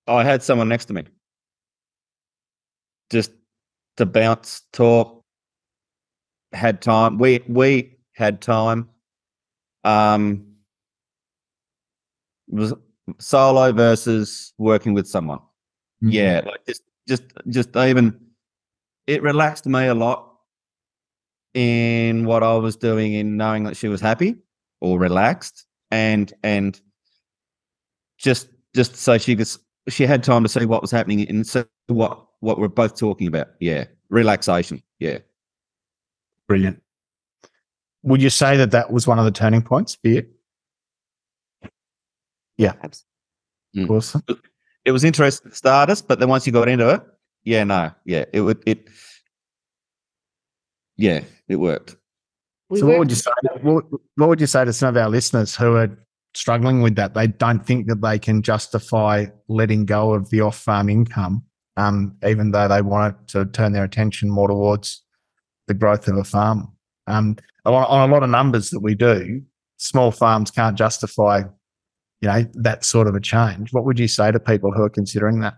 [0.06, 1.04] I had someone next to me.
[3.10, 3.32] Just
[3.96, 5.24] to bounce, talk,
[6.52, 7.18] had time.
[7.18, 8.88] We we had time.
[9.84, 10.46] Um
[12.48, 12.74] was
[13.18, 15.38] solo versus working with someone.
[16.02, 16.08] Mm-hmm.
[16.10, 18.18] Yeah, like just just just even
[19.06, 20.26] it relaxed me a lot
[21.54, 24.36] in what I was doing in knowing that she was happy
[24.80, 26.80] or relaxed and and
[28.18, 29.48] just just so she could
[29.88, 33.26] she had time to see what was happening and see what what we're both talking
[33.26, 33.48] about.
[33.60, 34.82] Yeah, relaxation.
[34.98, 35.18] Yeah.
[36.48, 36.82] Brilliant.
[38.02, 40.26] Would you say that that was one of the turning points for you?
[42.60, 43.04] Abs-
[43.76, 43.88] Mm.
[43.88, 44.22] Awesome.
[44.84, 47.00] It was interesting to start us, but then once you got into it,
[47.44, 48.88] yeah, no, yeah, it would it
[50.96, 51.96] yeah, it worked.
[52.70, 53.30] We so what would you say?
[53.62, 55.88] What, what would you say to some of our listeners who are
[56.35, 57.14] struggling with that?
[57.14, 61.42] They don't think that they can justify letting go of the off-farm income,
[61.76, 65.02] um, even though they want to turn their attention more towards
[65.66, 66.72] the growth of a farm.
[67.06, 69.42] Um, on, on a lot of numbers that we do,
[69.76, 71.42] small farms can't justify,
[72.20, 73.72] you know, that sort of a change.
[73.72, 75.54] What would you say to people who are considering that?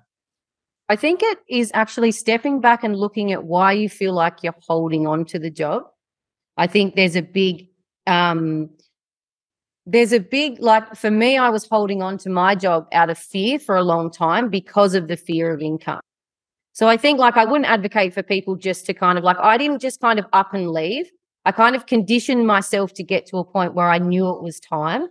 [0.89, 4.55] I think it is actually stepping back and looking at why you feel like you're
[4.67, 5.85] holding on to the job.
[6.57, 7.69] I think there's a big,
[8.07, 8.71] um,
[9.87, 13.19] there's a big, like for me, I was holding on to my job out of
[13.19, 16.01] fear for a long time because of the fear of income.
[16.73, 19.59] So I think like I wouldn't advocate for people just to kind of like, I
[19.59, 21.11] didn't just kind of up and leave.
[21.45, 24.61] I kind of conditioned myself to get to a point where I knew it was
[24.61, 25.07] time.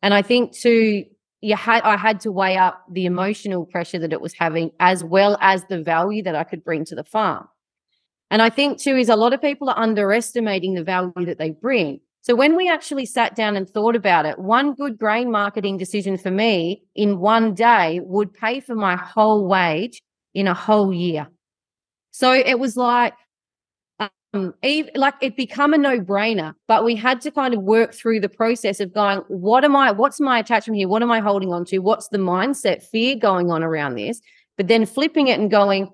[0.00, 1.04] And I think too,
[1.42, 5.02] you had I had to weigh up the emotional pressure that it was having as
[5.02, 7.48] well as the value that I could bring to the farm.
[8.32, 11.50] And I think too is a lot of people are underestimating the value that they
[11.50, 12.00] bring.
[12.22, 16.16] So when we actually sat down and thought about it, one good grain marketing decision
[16.16, 20.00] for me in one day would pay for my whole wage
[20.32, 21.28] in a whole year.
[22.10, 23.12] So it was like
[24.34, 24.54] um,
[24.94, 28.80] like it become a no-brainer but we had to kind of work through the process
[28.80, 31.80] of going what am i what's my attachment here what am i holding on to
[31.80, 34.22] what's the mindset fear going on around this
[34.56, 35.86] but then flipping it and going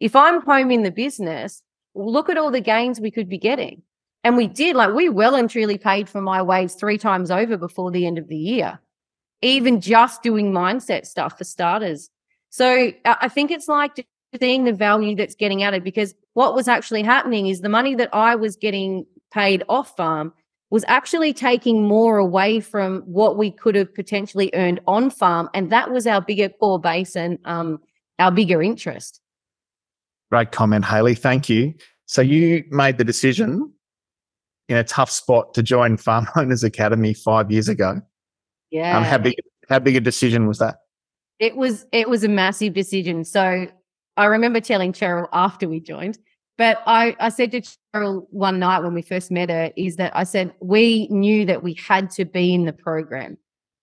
[0.00, 1.62] if i'm home in the business
[1.94, 3.82] look at all the gains we could be getting
[4.22, 7.56] and we did like we well and truly paid for my waves three times over
[7.56, 8.78] before the end of the year
[9.42, 12.10] even just doing mindset stuff for starters
[12.54, 14.06] so I think it's like
[14.40, 18.10] seeing the value that's getting added because what was actually happening is the money that
[18.12, 20.32] I was getting paid off farm
[20.70, 25.48] was actually taking more away from what we could have potentially earned on farm.
[25.52, 27.80] And that was our bigger core base and um,
[28.20, 29.20] our bigger interest.
[30.30, 31.14] Great comment, Hayley.
[31.14, 31.74] Thank you.
[32.06, 33.72] So you made the decision
[34.68, 38.00] in a tough spot to join Farm Owners Academy five years ago.
[38.70, 38.96] Yeah.
[38.96, 39.34] Um, how big
[39.68, 40.76] how big a decision was that?
[41.38, 43.24] It was it was a massive decision.
[43.24, 43.66] So
[44.16, 46.18] I remember telling Cheryl after we joined,
[46.56, 47.62] but I, I said to
[47.94, 51.62] Cheryl one night when we first met her, is that I said we knew that
[51.62, 53.38] we had to be in the program.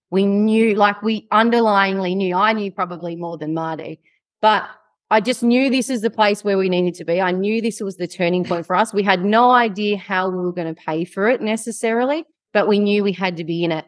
[0.09, 4.01] We knew, like we underlyingly knew, I knew probably more than Marty,
[4.41, 4.69] but
[5.11, 7.19] I just knew this is the place where we needed to be.
[7.19, 8.93] I knew this was the turning point for us.
[8.93, 12.79] We had no idea how we were going to pay for it necessarily, but we
[12.79, 13.85] knew we had to be in it.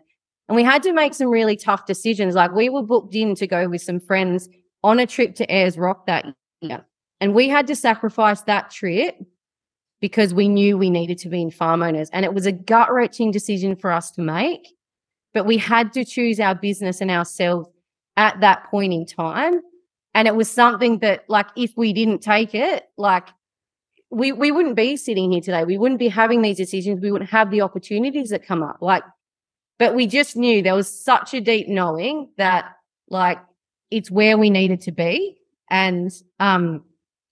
[0.49, 2.36] And we had to make some really tough decisions.
[2.36, 4.49] Like we were booked in to go with some friends
[4.83, 6.25] on a trip to Ayers Rock that
[6.59, 6.86] year.
[7.21, 9.15] And we had to sacrifice that trip
[10.01, 12.09] because we knew we needed to be in farm owners.
[12.12, 14.67] And it was a gut wrenching decision for us to make.
[15.33, 17.69] But we had to choose our business and ourselves
[18.17, 19.62] at that point in time.
[20.15, 23.28] And it was something that, like, if we didn't take it, like,
[24.12, 25.63] we, we wouldn't be sitting here today.
[25.63, 27.02] We wouldn't be having these decisions.
[27.02, 28.78] We wouldn't have the opportunities that come up.
[28.80, 29.04] Like,
[29.80, 32.65] but we just knew there was such a deep knowing that,
[33.10, 33.39] like,
[33.89, 35.38] it's where we needed to be.
[35.69, 36.84] And um,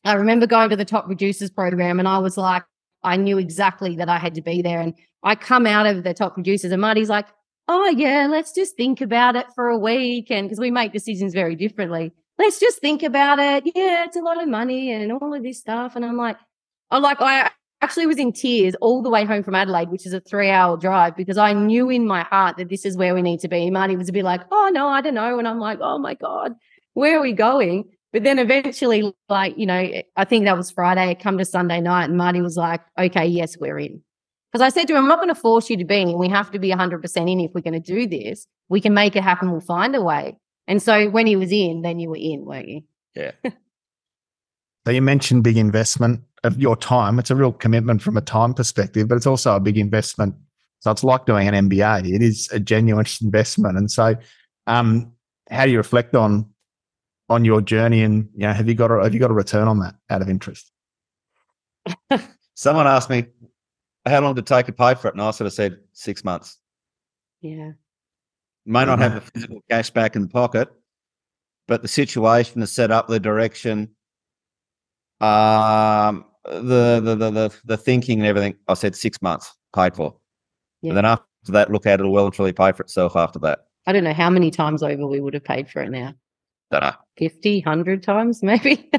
[0.03, 2.63] I remember going to the top producers program and I was like,
[3.03, 4.79] I knew exactly that I had to be there.
[4.79, 7.27] And I come out of the top producers and Marty's like,
[7.67, 10.31] oh, yeah, let's just think about it for a week.
[10.31, 13.71] And because we make decisions very differently, let's just think about it.
[13.75, 15.95] Yeah, it's a lot of money and all of this stuff.
[15.95, 16.37] And I'm like,
[16.89, 17.49] I'm like, I
[17.81, 20.77] actually was in tears all the way home from Adelaide, which is a three hour
[20.77, 23.69] drive, because I knew in my heart that this is where we need to be.
[23.69, 25.39] Marty was a bit like, oh, no, I don't know.
[25.39, 26.53] And I'm like, oh my God,
[26.93, 27.85] where are we going?
[28.13, 32.05] But then eventually, like, you know, I think that was Friday, come to Sunday night,
[32.05, 34.01] and Marty was like, okay, yes, we're in.
[34.51, 36.17] Because I said to him, I'm not going to force you to be in.
[36.17, 38.47] We have to be 100% in if we're going to do this.
[38.67, 39.49] We can make it happen.
[39.49, 40.35] We'll find a way.
[40.71, 42.83] And so when he was in, then you were in, weren't you?
[43.13, 43.31] Yeah.
[43.43, 47.19] so you mentioned big investment of your time.
[47.19, 50.33] It's a real commitment from a time perspective, but it's also a big investment.
[50.79, 52.15] So it's like doing an MBA.
[52.15, 53.77] It is a genuine investment.
[53.77, 54.15] And so,
[54.65, 55.11] um,
[55.49, 56.49] how do you reflect on
[57.27, 59.67] on your journey and you know have you got a, have you got a return
[59.67, 60.71] on that out of interest
[62.55, 63.25] someone asked me
[64.05, 66.25] how long did it take to pay for it and i sort of said six
[66.25, 66.57] months
[67.39, 67.71] yeah
[68.65, 70.69] may not have the physical cash back in the pocket
[71.67, 73.89] but the situation is set up the direction
[75.19, 80.15] um the the the the, the thinking and everything i said six months paid for
[80.81, 80.89] yeah.
[80.89, 83.59] and then after that look at it well and truly pay for itself after that
[83.87, 86.13] i don't know how many times over we would have paid for it now
[86.71, 88.89] don't know 50, 100 times maybe.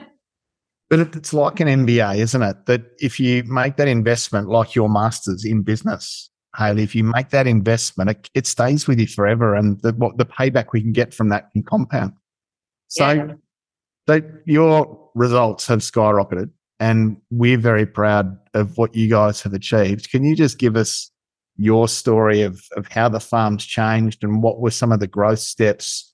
[0.90, 2.66] but it's like an MBA, isn't it?
[2.66, 7.31] That if you make that investment, like your master's in business, Hayley, if you make
[7.31, 9.55] that investment, it, it stays with you forever.
[9.55, 12.12] And the, what the payback we can get from that can compound.
[12.88, 13.33] So, yeah.
[14.07, 20.11] so your results have skyrocketed and we're very proud of what you guys have achieved.
[20.11, 21.11] Can you just give us
[21.57, 25.38] your story of, of how the farm's changed and what were some of the growth
[25.38, 26.12] steps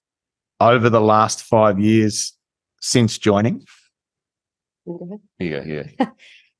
[0.61, 2.33] over the last five years
[2.81, 3.64] since joining?
[5.38, 5.85] Yeah, yeah.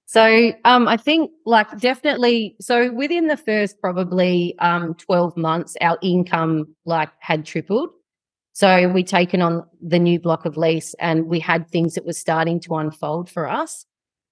[0.09, 5.99] so um, I think like definitely so within the first probably um 12 months, our
[6.01, 7.91] income like had tripled.
[8.55, 12.15] So we taken on the new block of lease and we had things that were
[12.15, 13.85] starting to unfold for us.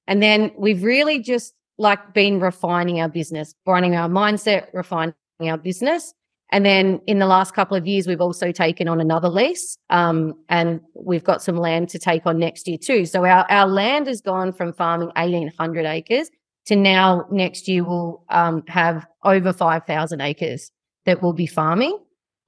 [0.07, 5.13] And then we've really just like been refining our business, refining our mindset, refining
[5.43, 6.15] our business.
[6.53, 10.35] And then in the last couple of years, we've also taken on another lease um,
[10.49, 13.05] and we've got some land to take on next year too.
[13.05, 16.31] So our, our land has gone from farming 1,800 acres
[16.67, 20.71] to now next year we'll um, have over 5,000 acres
[21.05, 21.99] that we'll be farming.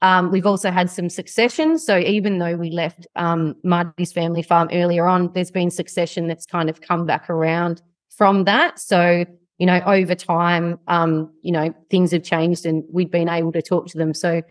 [0.01, 1.77] Um, we've also had some succession.
[1.79, 6.47] So even though we left um, Marty's family farm earlier on, there's been succession that's
[6.47, 7.83] kind of come back around
[8.17, 8.79] from that.
[8.79, 9.25] So
[9.59, 13.63] you know, over time, um, you know, things have changed and we've been able to
[13.63, 14.15] talk to them.
[14.15, 14.43] So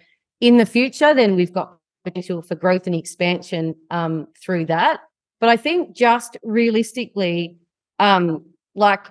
[0.41, 4.99] in the future, then we've got potential for growth and expansion um, through that.
[5.39, 7.57] But I think just realistically,
[7.99, 9.07] um, like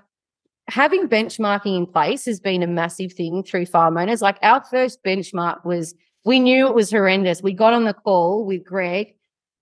[0.68, 4.20] having benchmarking in place has been a massive thing through farm owners.
[4.20, 7.42] Like our first benchmark was we knew it was horrendous.
[7.42, 9.14] We got on the call with Greg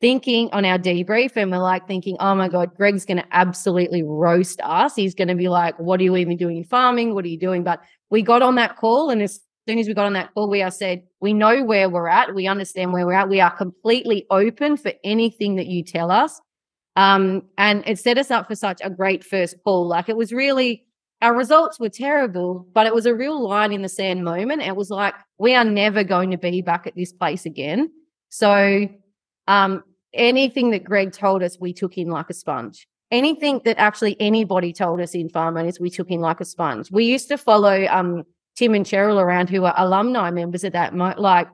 [0.05, 4.03] thinking on our debrief and we're like thinking, oh my God, Greg's going to absolutely
[4.03, 4.95] roast us.
[4.95, 7.15] He's going to be like, what are you even doing in farming?
[7.15, 7.65] What are you doing?
[7.65, 9.09] But we got on that call.
[9.09, 11.89] And as soon as we got on that call, we are said, we know where
[11.89, 12.35] we're at.
[12.35, 13.31] We understand where we're at.
[13.31, 16.39] We are completely open for anything that you tell us.
[16.97, 19.89] Um, and it set us up for such a great first call.
[19.89, 20.85] Like it was really,
[21.23, 24.61] our results were terrible, but it was a real line in the sand moment.
[24.61, 27.91] It was like, we are never going to be back at this place again.
[28.29, 28.87] So
[29.49, 29.83] um,
[30.15, 32.87] anything that Greg told us, we took in like a sponge.
[33.11, 36.91] Anything that actually anybody told us in farm owners, we took in like a sponge.
[36.91, 38.25] We used to follow um,
[38.57, 41.49] Tim and Cheryl around, who are alumni members of that, like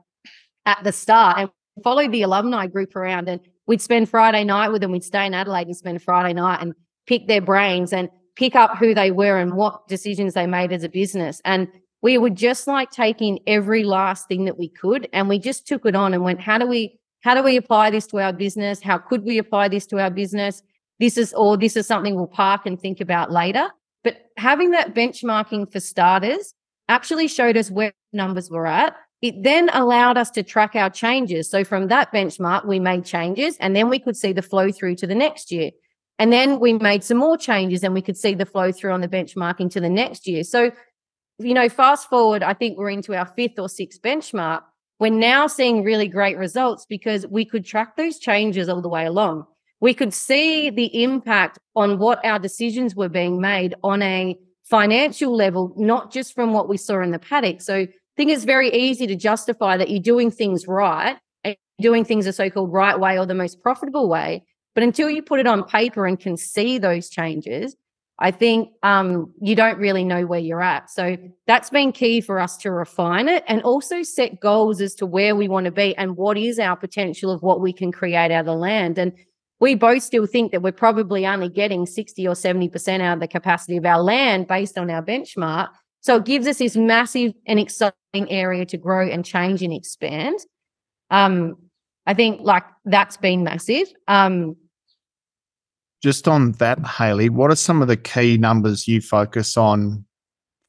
[0.65, 1.49] at the start, and
[1.83, 3.27] follow the alumni group around.
[3.27, 4.91] And we'd spend Friday night with them.
[4.91, 6.73] We'd stay in Adelaide and spend Friday night and
[7.05, 10.83] pick their brains and pick up who they were and what decisions they made as
[10.83, 11.41] a business.
[11.43, 11.67] And
[12.01, 15.07] we would just like take in every last thing that we could.
[15.13, 17.91] And we just took it on and went, how do we how do we apply
[17.91, 18.81] this to our business?
[18.81, 20.61] How could we apply this to our business?
[20.99, 23.69] This is, or this is something we'll park and think about later.
[24.03, 26.53] But having that benchmarking for starters
[26.89, 28.95] actually showed us where numbers were at.
[29.21, 31.49] It then allowed us to track our changes.
[31.49, 34.95] So from that benchmark, we made changes and then we could see the flow through
[34.95, 35.71] to the next year.
[36.17, 39.01] And then we made some more changes and we could see the flow through on
[39.01, 40.43] the benchmark to the next year.
[40.43, 40.71] So,
[41.39, 44.61] you know, fast forward, I think we're into our fifth or sixth benchmark.
[45.01, 49.07] We're now seeing really great results because we could track those changes all the way
[49.07, 49.47] along.
[49.79, 55.35] We could see the impact on what our decisions were being made on a financial
[55.35, 57.61] level, not just from what we saw in the paddock.
[57.61, 62.05] So I think it's very easy to justify that you're doing things right and doing
[62.05, 64.45] things the so-called right way or the most profitable way.
[64.75, 67.75] But until you put it on paper and can see those changes,
[68.21, 70.91] I think um, you don't really know where you're at.
[70.91, 71.17] So
[71.47, 75.35] that's been key for us to refine it and also set goals as to where
[75.35, 78.41] we want to be and what is our potential of what we can create out
[78.41, 78.99] of the land.
[78.99, 79.13] And
[79.59, 83.27] we both still think that we're probably only getting 60 or 70% out of the
[83.27, 85.69] capacity of our land based on our benchmark.
[86.01, 87.95] So it gives us this massive and exciting
[88.29, 90.37] area to grow and change and expand.
[91.09, 91.55] Um,
[92.05, 93.91] I think like that's been massive.
[94.07, 94.57] Um,
[96.01, 100.03] Just on that, Hayley, what are some of the key numbers you focus on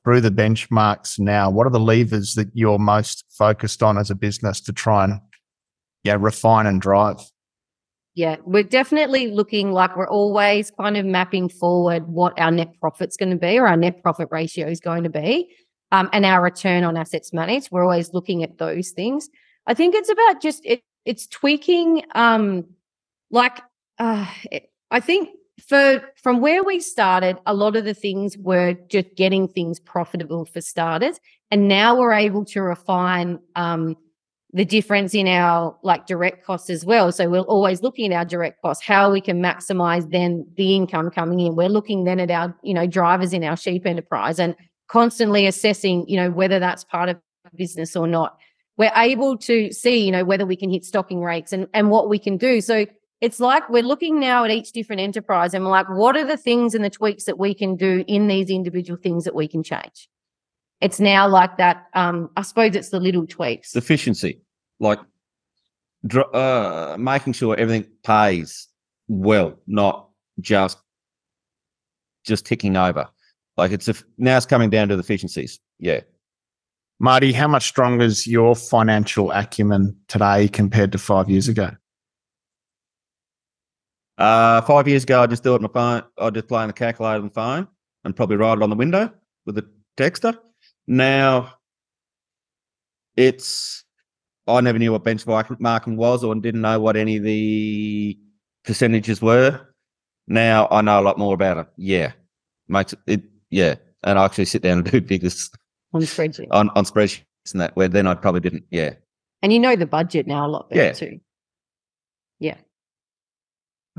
[0.04, 1.50] through the benchmarks now?
[1.50, 5.20] What are the levers that you're most focused on as a business to try and
[6.04, 7.18] yeah, refine and drive?
[8.14, 13.16] Yeah, we're definitely looking like we're always kind of mapping forward what our net profit's
[13.16, 15.50] going to be or our net profit ratio is going to be
[15.92, 17.70] um, and our return on assets managed.
[17.70, 19.30] We're always looking at those things.
[19.66, 22.66] I think it's about just it, it's tweaking um,
[23.30, 23.62] like
[23.98, 25.30] uh, it, I think
[25.66, 30.44] for from where we started, a lot of the things were just getting things profitable
[30.44, 31.18] for starters,
[31.50, 33.96] and now we're able to refine um,
[34.52, 37.10] the difference in our like direct costs as well.
[37.10, 41.10] So we're always looking at our direct costs, how we can maximize then the income
[41.10, 41.56] coming in.
[41.56, 44.54] We're looking then at our, you know, drivers in our sheep enterprise and
[44.88, 47.18] constantly assessing, you know, whether that's part of
[47.56, 48.36] business or not.
[48.76, 52.10] We're able to see, you know, whether we can hit stocking rates and, and what
[52.10, 52.60] we can do.
[52.60, 52.86] So
[53.22, 56.36] it's like we're looking now at each different enterprise and we're like, what are the
[56.36, 59.62] things and the tweaks that we can do in these individual things that we can
[59.62, 60.08] change?
[60.80, 61.86] It's now like that.
[61.94, 63.76] Um, I suppose it's the little tweaks.
[63.76, 64.42] efficiency,
[64.80, 64.98] like
[66.34, 68.66] uh, making sure everything pays
[69.06, 70.08] well, not
[70.40, 70.78] just
[72.24, 73.08] just ticking over.
[73.56, 75.60] Like it's a, now it's coming down to the efficiencies.
[75.78, 76.00] Yeah.
[76.98, 81.70] Marty, how much stronger is your financial acumen today compared to five years ago?
[84.18, 86.02] Uh, five years ago, I just do it on my phone.
[86.18, 87.66] I just play on the calculator on the phone
[88.04, 89.10] and probably write it on the window
[89.46, 90.36] with a texter.
[90.86, 91.54] Now,
[93.16, 93.84] it's
[94.46, 98.18] I never knew what benchmarking was or didn't know what any of the
[98.64, 99.60] percentages were.
[100.26, 101.66] Now I know a lot more about it.
[101.76, 102.12] Yeah,
[102.68, 103.22] makes it.
[103.50, 105.50] Yeah, and I actually sit down and do figures
[105.92, 106.48] on the spreadsheet.
[106.50, 107.76] on on spreadsheets and that.
[107.76, 108.64] Where then I probably didn't.
[108.70, 108.94] Yeah,
[109.42, 110.92] And you know the budget now a lot better Yeah.
[110.92, 111.20] too.
[112.40, 112.56] Yeah.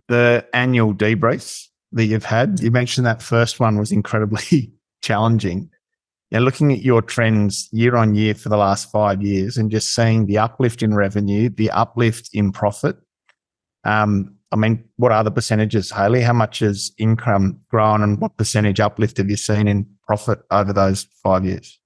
[0.07, 5.69] The annual debriefs that you've had, you mentioned that first one was incredibly challenging.
[6.31, 9.93] Now, looking at your trends year on year for the last five years and just
[9.93, 12.97] seeing the uplift in revenue, the uplift in profit.
[13.83, 16.21] Um, I mean, what are the percentages, Hayley?
[16.21, 20.73] How much has income grown and what percentage uplift have you seen in profit over
[20.73, 21.79] those five years?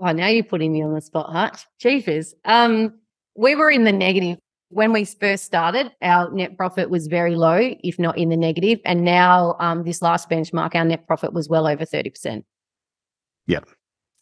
[0.00, 1.64] Oh, now you're putting me on the spot, Hutch.
[1.80, 2.34] Jeepers.
[2.44, 2.94] Um,
[3.36, 4.38] we were in the negative
[4.74, 5.92] when we first started.
[6.02, 8.80] Our net profit was very low, if not in the negative.
[8.84, 12.44] And now, um, this last benchmark, our net profit was well over thirty percent.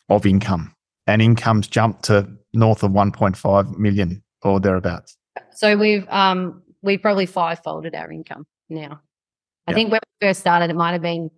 [0.09, 0.75] of income
[1.07, 5.17] and income's jumped to north of 1.5 million or thereabouts.
[5.53, 9.01] So we've um, we probably five folded our income now.
[9.67, 9.75] I Yeah.
[9.77, 11.31] think when we first started, it might have been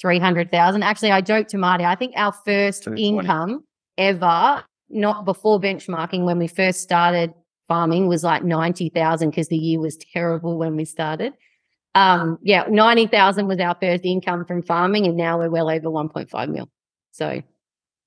[0.00, 0.84] three hundred thousand.
[0.84, 1.84] Actually, I joked to Marty.
[1.84, 3.64] I think our first income
[3.98, 7.32] ever, not before benchmarking, when we first started
[7.74, 11.32] farming, was like ninety thousand because the year was terrible when we started.
[11.94, 15.90] Um, yeah, ninety thousand was our first income from farming, and now we're well over
[15.90, 16.68] one point five mil.
[17.12, 17.42] So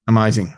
[0.07, 0.57] Amazing.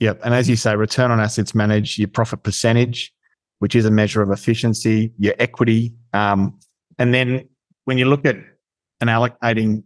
[0.00, 0.20] Yep.
[0.24, 3.12] And as you say, return on assets managed, your profit percentage,
[3.60, 5.94] which is a measure of efficiency, your equity.
[6.12, 6.58] Um,
[6.98, 7.48] and then
[7.84, 8.36] when you look at
[9.00, 9.84] and allocating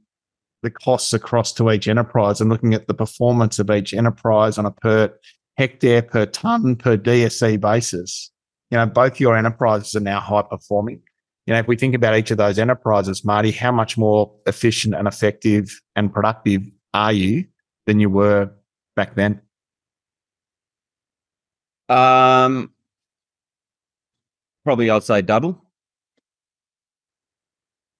[0.62, 4.66] the costs across to each enterprise and looking at the performance of each enterprise on
[4.66, 5.14] a per
[5.56, 8.30] hectare, per ton, per DSE basis,
[8.70, 11.00] you know, both your enterprises are now high performing.
[11.46, 14.94] You know, if we think about each of those enterprises, Marty, how much more efficient
[14.94, 16.62] and effective and productive
[16.92, 17.46] are you
[17.86, 18.50] than you were
[18.96, 19.40] back then?
[21.88, 22.72] Um,
[24.64, 25.62] probably I'd say double.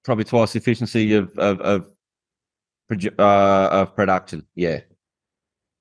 [0.04, 1.86] Probably twice the efficiency of of of,
[3.18, 4.44] uh, of production.
[4.56, 4.80] Yeah,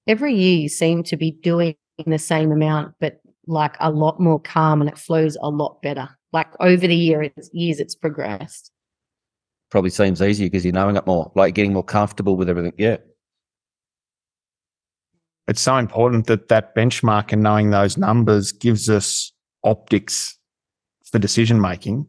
[0.07, 1.75] every year you seem to be doing
[2.05, 6.10] the same amount, but like a lot more calm and it flows a lot better.
[6.34, 8.72] Like over the year, it's, years, it's progressed.
[9.70, 12.74] probably seems easier because you're knowing it more, like getting more comfortable with everything.
[12.78, 12.98] Yeah.
[15.48, 19.32] It's so important that that benchmark and knowing those numbers gives us
[19.64, 20.38] optics
[21.12, 22.08] for decision making.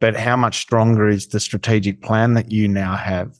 [0.00, 3.34] But how much stronger is the strategic plan that you now have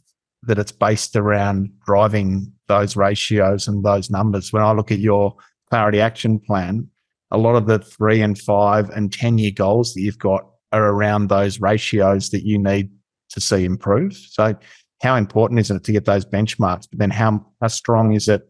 [0.45, 4.53] that it's based around driving those ratios and those numbers?
[4.53, 5.37] When I look at your
[5.73, 6.87] clarity action plan,
[7.31, 10.85] a lot of the three and five and 10 year goals that you've got are
[10.85, 12.91] around those ratios that you need
[13.31, 14.13] to see improve.
[14.13, 14.55] So
[15.01, 16.87] how important is it to get those benchmarks?
[16.91, 18.43] But then how, how strong is it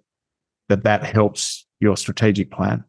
[0.69, 2.83] that that helps your strategic plan?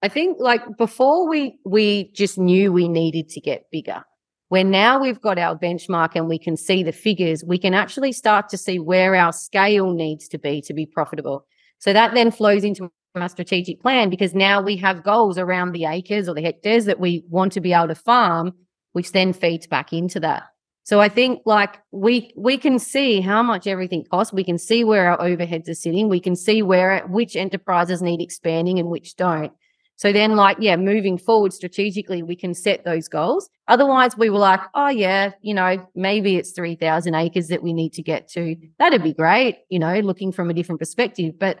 [0.00, 4.02] I think like before we we just knew we needed to get bigger.
[4.48, 8.12] Where now we've got our benchmark and we can see the figures, we can actually
[8.12, 11.44] start to see where our scale needs to be to be profitable.
[11.80, 12.90] So that then flows into
[13.20, 16.98] our strategic plan because now we have goals around the acres or the hectares that
[16.98, 18.52] we want to be able to farm,
[18.92, 20.44] which then feeds back into that.
[20.84, 24.32] So I think like we we can see how much everything costs.
[24.32, 26.08] We can see where our overheads are sitting.
[26.08, 29.52] We can see where which enterprises need expanding and which don't.
[29.96, 33.48] So then, like, yeah, moving forward strategically, we can set those goals.
[33.68, 37.92] Otherwise, we were like, oh, yeah, you know, maybe it's 3,000 acres that we need
[37.92, 38.56] to get to.
[38.80, 41.38] That'd be great, you know, looking from a different perspective.
[41.38, 41.60] But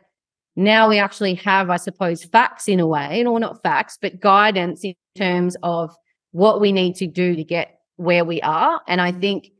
[0.56, 4.84] now we actually have, I suppose, facts in a way, or not facts, but guidance
[4.84, 5.94] in terms of
[6.32, 8.80] what we need to do to get where we are.
[8.86, 9.50] And I think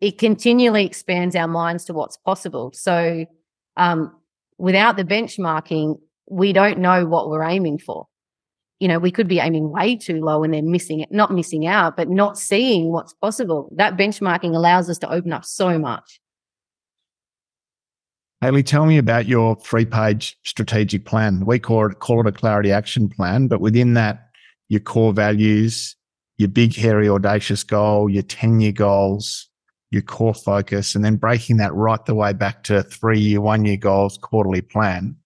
[0.00, 2.72] it continually expands our minds to what's possible.
[2.74, 3.26] So
[3.76, 4.16] um,
[4.58, 8.06] without the benchmarking, we don't know what we're aiming for.
[8.78, 11.66] You know, we could be aiming way too low and then missing it, not missing
[11.66, 13.70] out, but not seeing what's possible.
[13.76, 16.20] That benchmarking allows us to open up so much.
[18.40, 21.44] Hayley, tell me about your three page strategic plan.
[21.44, 24.30] We call it, call it a clarity action plan, but within that,
[24.70, 25.94] your core values,
[26.38, 29.48] your big, hairy, audacious goal, your 10 year goals,
[29.90, 33.66] your core focus, and then breaking that right the way back to three year, one
[33.66, 35.16] year goals, quarterly plan.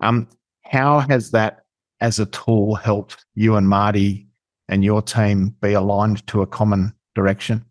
[0.00, 0.28] Um,
[0.64, 1.64] how has that
[2.02, 4.26] as a tool helped you and Marty
[4.68, 7.64] and your team be aligned to a common direction?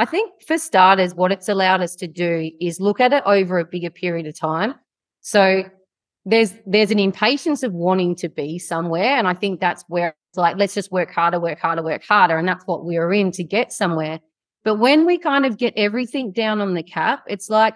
[0.00, 3.58] I think for starters, what it's allowed us to do is look at it over
[3.58, 4.74] a bigger period of time.
[5.20, 5.64] So
[6.24, 9.18] there's there's an impatience of wanting to be somewhere.
[9.18, 12.38] And I think that's where it's like, let's just work harder, work harder, work harder.
[12.38, 14.20] And that's what we are in to get somewhere.
[14.64, 17.74] But when we kind of get everything down on the cap, it's like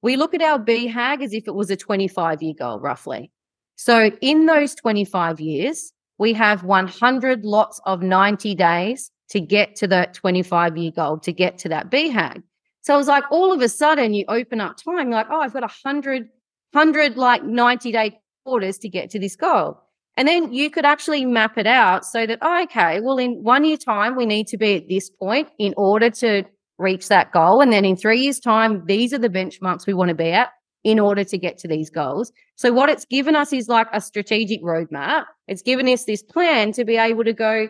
[0.00, 3.32] we look at our BHAG as if it was a 25 year goal, roughly.
[3.74, 9.88] So in those 25 years, we have 100 lots of 90 days to get to
[9.88, 12.40] that 25 year goal, to get to that BHAG.
[12.82, 15.52] So it was like all of a sudden you open up time, like, oh, I've
[15.52, 16.28] got a hundred,
[16.72, 19.80] hundred like 90 day quarters to get to this goal.
[20.16, 23.64] And then you could actually map it out so that, oh, okay, well, in one
[23.64, 26.44] year time, we need to be at this point in order to
[26.78, 27.60] reach that goal.
[27.60, 30.50] And then in three years' time, these are the benchmarks we want to be at
[30.84, 32.30] in order to get to these goals.
[32.54, 35.24] So what it's given us is like a strategic roadmap.
[35.48, 37.68] It's given us this plan to be able to go,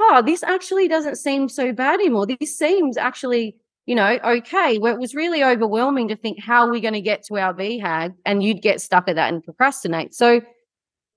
[0.00, 2.26] oh, this actually doesn't seem so bad anymore.
[2.26, 4.78] This seems actually, you know, okay.
[4.78, 7.54] Where it was really overwhelming to think how are we going to get to our
[7.54, 10.14] BHAG and you'd get stuck at that and procrastinate.
[10.14, 10.40] So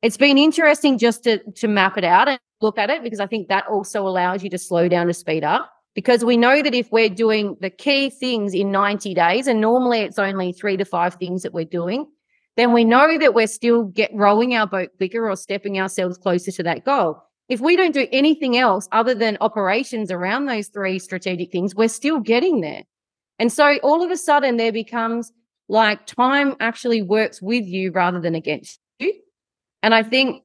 [0.01, 3.27] it's been interesting just to to map it out and look at it because I
[3.27, 5.71] think that also allows you to slow down to speed up.
[5.95, 10.01] Because we know that if we're doing the key things in 90 days, and normally
[10.01, 12.05] it's only three to five things that we're doing,
[12.55, 16.51] then we know that we're still get rolling our boat quicker or stepping ourselves closer
[16.51, 20.99] to that goal if we don't do anything else other than operations around those three
[20.99, 22.83] strategic things, we're still getting there.
[23.39, 25.31] And so all of a sudden there becomes
[25.69, 29.13] like time actually works with you rather than against you.
[29.83, 30.43] And I think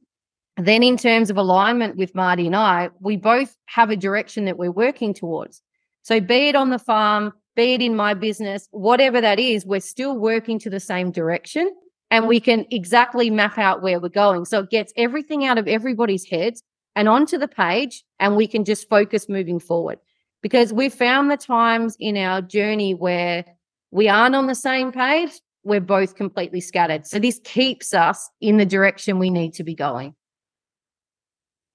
[0.56, 4.58] then in terms of alignment with Marty and I, we both have a direction that
[4.58, 5.62] we're working towards.
[6.02, 9.80] So be it on the farm, be it in my business, whatever that is, we're
[9.80, 11.74] still working to the same direction
[12.10, 14.44] and we can exactly map out where we're going.
[14.44, 16.62] So it gets everything out of everybody's heads
[16.96, 19.98] and onto the page and we can just focus moving forward.
[20.42, 23.44] Because we found the times in our journey where
[23.90, 25.30] we aren't on the same page,
[25.64, 27.06] we're both completely scattered.
[27.06, 30.14] So this keeps us in the direction we need to be going.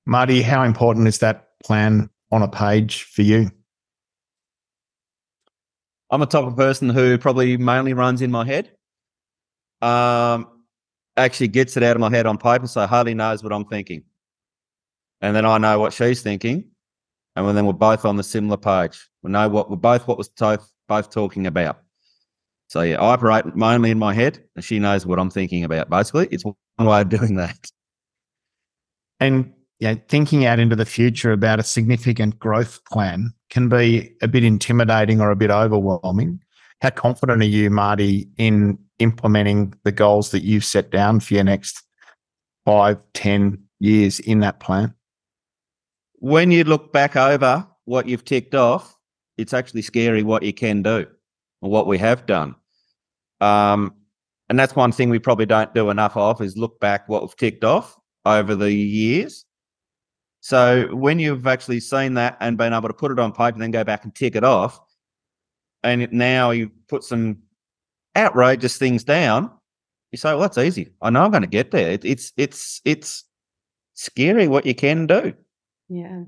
[0.06, 3.50] Marty, how important is that plan on a page for you?
[6.10, 8.72] I'm a type of person who probably mainly runs in my head.
[9.82, 10.48] Um,
[11.16, 14.04] actually gets it out of my head on paper, so hardly knows what I'm thinking
[15.22, 16.66] and then I know what she's thinking,
[17.36, 19.08] and then we're both on the similar page.
[19.24, 20.58] We know what we're both what we're
[20.88, 21.80] both talking about.
[22.70, 25.90] So yeah, I operate mainly in my head, and she knows what I'm thinking about.
[25.90, 27.72] Basically, it's one way of doing that.
[29.20, 33.34] And yeah, thinking out into the future about a significant growth plan.
[33.50, 36.40] can be a bit intimidating or a bit overwhelming.
[36.82, 41.44] How confident are you, Marty, in implementing the goals that you've set down for your
[41.44, 41.82] next
[42.66, 44.94] five, ten years in that plan?
[46.18, 48.98] When you look back over what you've ticked off,
[49.38, 51.06] it's actually scary what you can do
[51.62, 52.56] or what we have done.
[53.40, 53.94] Um,
[54.50, 57.36] and that's one thing we probably don't do enough of is look back what we've
[57.36, 57.96] ticked off
[58.26, 59.46] over the years.
[60.42, 63.62] So when you've actually seen that and been able to put it on paper and
[63.62, 64.80] then go back and tick it off,
[65.84, 67.40] and now you put some
[68.16, 69.52] outrageous things down,
[70.12, 70.94] you say, "Well, that's easy.
[71.02, 73.26] I know I'm going to get there." It, it's it's it's
[73.94, 75.34] scary what you can do.
[75.90, 76.24] Yeah.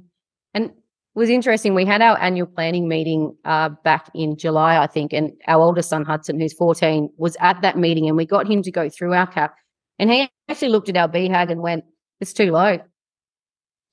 [0.53, 0.71] And
[1.15, 1.75] was interesting.
[1.75, 5.89] We had our annual planning meeting uh, back in July, I think, and our oldest
[5.89, 9.13] son, Hudson, who's 14, was at that meeting and we got him to go through
[9.13, 9.55] our cap.
[9.97, 11.83] And he actually looked at our BHAG and went,
[12.21, 12.79] It's too low.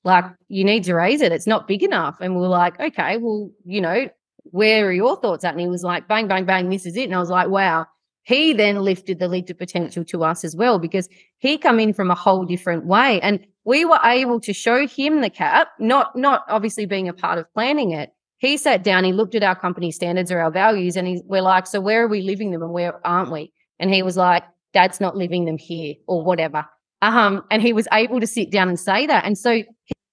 [0.03, 1.33] Like, you need to raise it.
[1.33, 2.17] It's not big enough.
[2.21, 4.09] And we are like, Okay, well, you know,
[4.45, 5.51] where are your thoughts at?
[5.51, 7.03] And he was like, Bang, bang, bang, this is it.
[7.03, 7.87] And I was like, Wow.
[8.27, 11.07] He then lifted the lid to potential to us as well because
[11.37, 13.21] he come in from a whole different way.
[13.21, 17.39] And we were able to show him the cap, not not obviously being a part
[17.39, 18.11] of planning it.
[18.39, 21.41] He sat down, he looked at our company standards or our values, and he, we're
[21.41, 23.53] like, so where are we living them and where aren't we?
[23.79, 26.65] And he was like, Dad's not living them here or whatever.
[27.01, 29.23] Um, and he was able to sit down and say that.
[29.23, 29.63] And so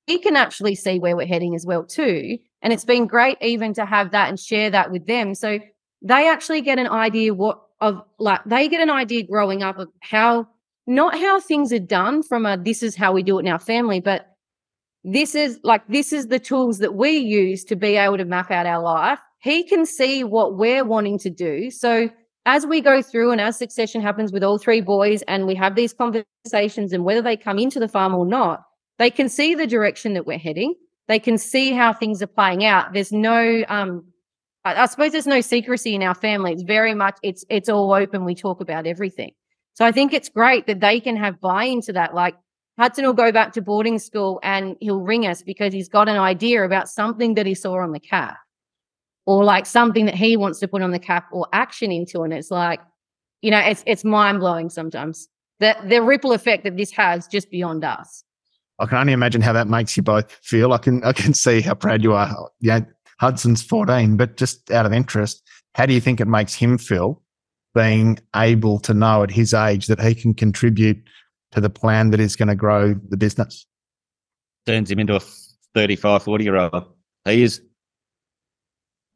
[0.06, 2.38] he can actually see where we're heading as well too.
[2.62, 5.34] And it's been great even to have that and share that with them.
[5.34, 5.58] So
[6.00, 9.88] they actually get an idea what of like they get an idea growing up of
[10.00, 10.46] how
[10.86, 13.58] not how things are done from a this is how we do it in our
[13.58, 14.26] family, but
[15.04, 18.50] this is like this is the tools that we use to be able to map
[18.50, 19.18] out our life.
[19.40, 21.70] He can see what we're wanting to do.
[21.70, 22.08] So
[22.46, 25.74] as we go through and as succession happens with all three boys and we have
[25.74, 28.62] these conversations and whether they come into the farm or not,
[28.98, 30.74] they can see the direction that we're heading.
[31.08, 32.92] They can see how things are playing out.
[32.94, 34.04] There's no um
[34.64, 36.52] I, suppose there's no secrecy in our family.
[36.52, 38.24] It's very much it's it's all open.
[38.24, 39.32] We talk about everything.
[39.74, 42.14] So I think it's great that they can have buy into that.
[42.14, 42.34] Like
[42.78, 46.16] Hudson will go back to boarding school and he'll ring us because he's got an
[46.16, 48.38] idea about something that he saw on the cap
[49.26, 52.22] or like something that he wants to put on the cap or action into.
[52.22, 52.80] And it's like,
[53.42, 55.28] you know, it's it's mind blowing sometimes.
[55.60, 58.24] The the ripple effect that this has just beyond us.
[58.78, 60.72] I can only imagine how that makes you both feel.
[60.72, 62.50] I can I can see how proud you are.
[62.60, 62.80] Yeah,
[63.20, 65.42] Hudson's 14, but just out of interest,
[65.74, 67.22] how do you think it makes him feel
[67.74, 71.02] being able to know at his age that he can contribute
[71.54, 73.66] to the plan that is going to grow the business.
[74.66, 75.20] Turns him into a
[75.74, 76.84] 35, 40 year old.
[77.24, 77.60] He is,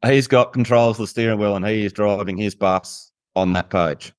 [0.05, 3.69] he's got control of the steering wheel and he is driving his bus on that
[3.69, 4.13] page.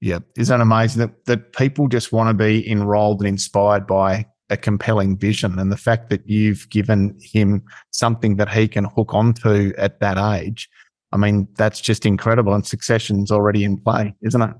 [0.00, 0.20] Yeah.
[0.36, 4.56] Isn't that amazing that, that people just want to be enrolled and inspired by a
[4.56, 9.72] compelling vision and the fact that you've given him something that he can hook onto
[9.78, 10.68] at that age
[11.12, 12.54] I mean, that's just incredible.
[12.54, 14.50] And succession's already in play, isn't it?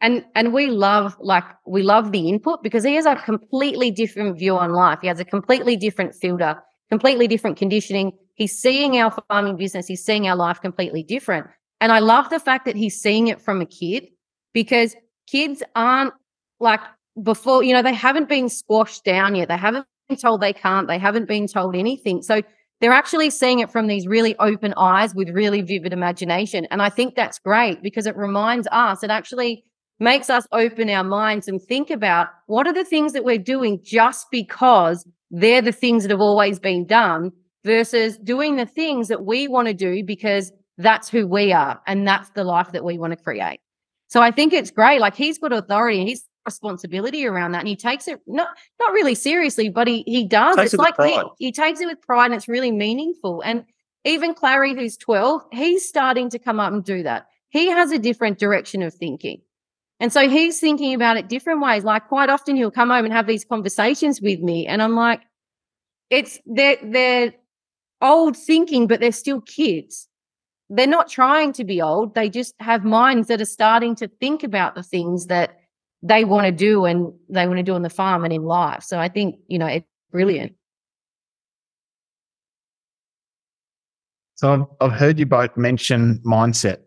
[0.00, 4.38] And and we love like we love the input because he has a completely different
[4.38, 5.00] view on life.
[5.02, 6.56] He has a completely different filter,
[6.88, 8.12] completely different conditioning.
[8.34, 11.46] He's seeing our farming business, he's seeing our life completely different.
[11.80, 14.06] And I love the fact that he's seeing it from a kid
[14.54, 16.14] because kids aren't
[16.58, 16.80] like
[17.22, 19.48] before, you know, they haven't been squashed down yet.
[19.48, 22.22] They haven't been told they can't, they haven't been told anything.
[22.22, 22.42] So
[22.80, 26.66] they're actually seeing it from these really open eyes with really vivid imagination.
[26.70, 29.64] And I think that's great because it reminds us, it actually
[29.98, 33.80] makes us open our minds and think about what are the things that we're doing
[33.82, 37.32] just because they're the things that have always been done
[37.64, 42.06] versus doing the things that we want to do because that's who we are and
[42.06, 43.58] that's the life that we want to create.
[44.08, 45.00] So I think it's great.
[45.00, 46.04] Like he's got authority.
[46.04, 48.48] He's responsibility around that and he takes it not
[48.80, 50.56] not really seriously but he he does.
[50.56, 53.64] Takes it's it like he, he takes it with pride and it's really meaningful and
[54.04, 57.26] even clary who's 12 he's starting to come up and do that.
[57.48, 59.42] He has a different direction of thinking
[59.98, 61.84] and so he's thinking about it different ways.
[61.84, 65.22] Like quite often he'll come home and have these conversations with me and i'm like
[66.10, 67.34] it's they're they're
[68.00, 70.08] old thinking but they're still kids.
[70.68, 74.42] They're not trying to be old they just have minds that are starting to think
[74.42, 75.55] about the things that
[76.02, 78.82] they want to do and they want to do on the farm and in life.
[78.82, 80.54] So I think, you know, it's brilliant.
[84.34, 86.80] So I've, I've heard you both mention mindset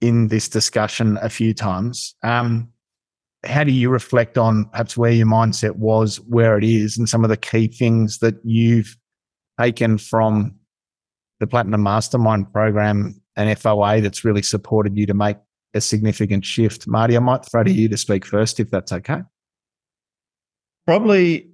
[0.00, 2.16] in this discussion a few times.
[2.24, 2.68] Um,
[3.44, 7.24] how do you reflect on perhaps where your mindset was, where it is, and some
[7.24, 8.96] of the key things that you've
[9.60, 10.56] taken from
[11.40, 15.36] the Platinum Mastermind program and FOA that's really supported you to make
[15.74, 16.86] a significant shift?
[16.86, 19.22] Marty, I might throw to you to speak first, if that's okay.
[20.86, 21.50] Probably,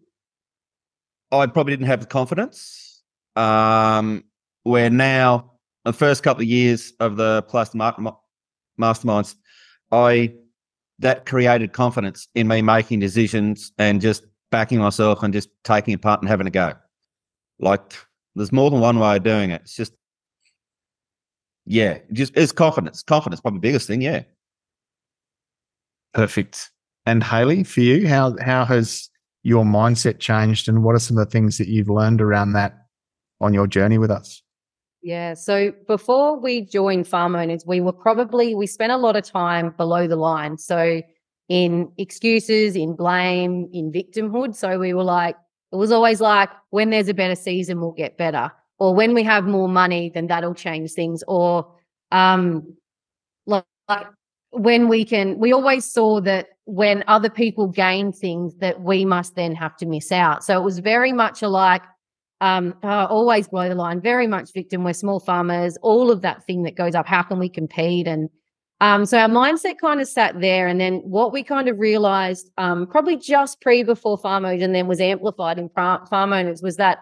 [1.31, 3.03] I probably didn't have the confidence
[3.37, 4.25] um,
[4.65, 5.53] where now
[5.85, 9.35] the first couple of years of the plus masterminds,
[9.91, 10.35] I
[11.01, 15.99] that created confidence in me making decisions and just backing myself and just taking a
[15.99, 16.73] part and having a go.
[17.61, 17.95] Like
[18.35, 19.63] there's more than one way of doing it.
[19.63, 19.93] It's just
[21.69, 23.03] yeah, just it's confidence.
[23.03, 24.01] Confidence, probably the biggest thing.
[24.01, 24.23] Yeah.
[26.15, 26.71] Perfect.
[27.05, 29.11] And Hayley, for you, how how has
[29.43, 32.87] your mindset changed, and what are some of the things that you've learned around that
[33.41, 34.43] on your journey with us?
[35.03, 35.35] Yeah.
[35.35, 39.75] So before we joined Farm Owners, we were probably we spent a lot of time
[39.77, 40.57] below the line.
[40.57, 41.03] So
[41.51, 44.55] in excuses, in blame, in victimhood.
[44.55, 45.37] So we were like,
[45.71, 49.23] it was always like, when there's a better season, we'll get better or when we
[49.25, 51.23] have more money, then that'll change things.
[51.27, 51.75] Or
[52.13, 52.77] um,
[53.47, 54.07] like, like
[54.51, 59.35] when we can, we always saw that when other people gain things, that we must
[59.35, 60.45] then have to miss out.
[60.45, 61.83] So it was very much alike.
[62.41, 64.85] Um, uh, always below the line, very much victim.
[64.85, 67.05] We're small farmers, all of that thing that goes up.
[67.05, 68.07] How can we compete?
[68.07, 68.31] And
[68.81, 70.69] um, so our mindset kind of sat there.
[70.69, 74.73] And then what we kind of realized, um, probably just pre before farm owners and
[74.73, 76.99] then was amplified in farm owners was that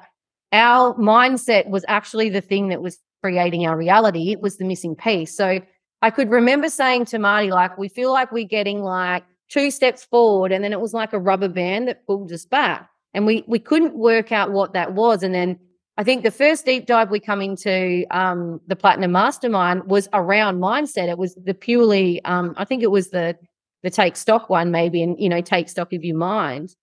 [0.52, 4.30] our mindset was actually the thing that was creating our reality.
[4.30, 5.36] It was the missing piece.
[5.36, 5.60] So
[6.02, 10.04] I could remember saying to Marty, like, we feel like we're getting like two steps
[10.04, 12.88] forward, and then it was like a rubber band that pulled us back.
[13.14, 15.22] And we we couldn't work out what that was.
[15.22, 15.58] And then
[15.96, 20.60] I think the first deep dive we come into um, the Platinum Mastermind was around
[20.60, 21.08] mindset.
[21.08, 23.36] It was the purely, um, I think it was the
[23.82, 26.74] the take stock one, maybe, and you know, take stock of your mind.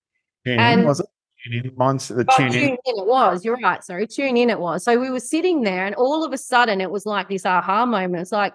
[0.45, 1.05] Yeah, and was it?
[1.43, 2.69] Tune in, mindset, the oh, tune, tune in.
[2.69, 2.77] in.
[2.85, 3.43] It was.
[3.43, 3.83] You're right.
[3.83, 4.49] Sorry, tune in.
[4.49, 4.83] It was.
[4.83, 7.85] So we were sitting there, and all of a sudden, it was like this aha
[7.85, 8.21] moment.
[8.21, 8.53] It's like,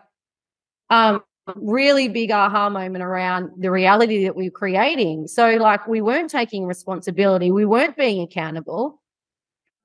[0.91, 1.23] um,
[1.57, 5.27] really big aha moment around the reality that we are creating.
[5.27, 7.51] So, like, we weren't taking responsibility.
[7.51, 9.03] We weren't being accountable.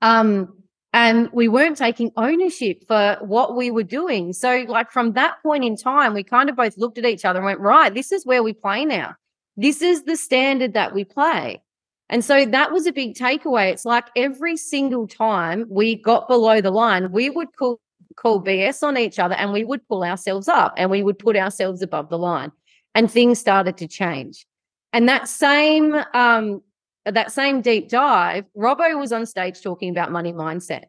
[0.00, 0.54] Um,
[0.92, 4.32] and we weren't taking ownership for what we were doing.
[4.32, 7.40] So, like, from that point in time, we kind of both looked at each other
[7.40, 9.16] and went, right, this is where we play now.
[9.56, 11.63] This is the standard that we play.
[12.10, 13.72] And so that was a big takeaway.
[13.72, 17.80] It's like every single time we got below the line, we would call,
[18.16, 21.36] call BS on each other and we would pull ourselves up and we would put
[21.36, 22.52] ourselves above the line.
[22.94, 24.46] And things started to change.
[24.92, 26.62] And that same um,
[27.04, 30.84] that same deep dive, Robbo was on stage talking about money mindset.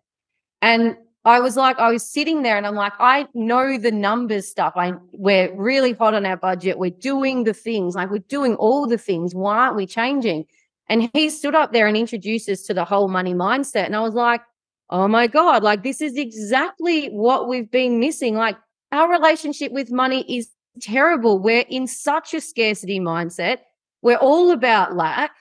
[0.61, 4.47] And I was like, I was sitting there and I'm like, I know the numbers
[4.47, 4.73] stuff.
[4.75, 6.77] I we're really hot on our budget.
[6.77, 9.33] We're doing the things, like we're doing all the things.
[9.33, 10.45] Why aren't we changing?
[10.87, 13.85] And he stood up there and introduced us to the whole money mindset.
[13.85, 14.41] And I was like,
[14.89, 18.35] oh my God, like this is exactly what we've been missing.
[18.35, 18.57] Like
[18.91, 20.49] our relationship with money is
[20.81, 21.39] terrible.
[21.39, 23.59] We're in such a scarcity mindset.
[24.01, 25.31] We're all about lack.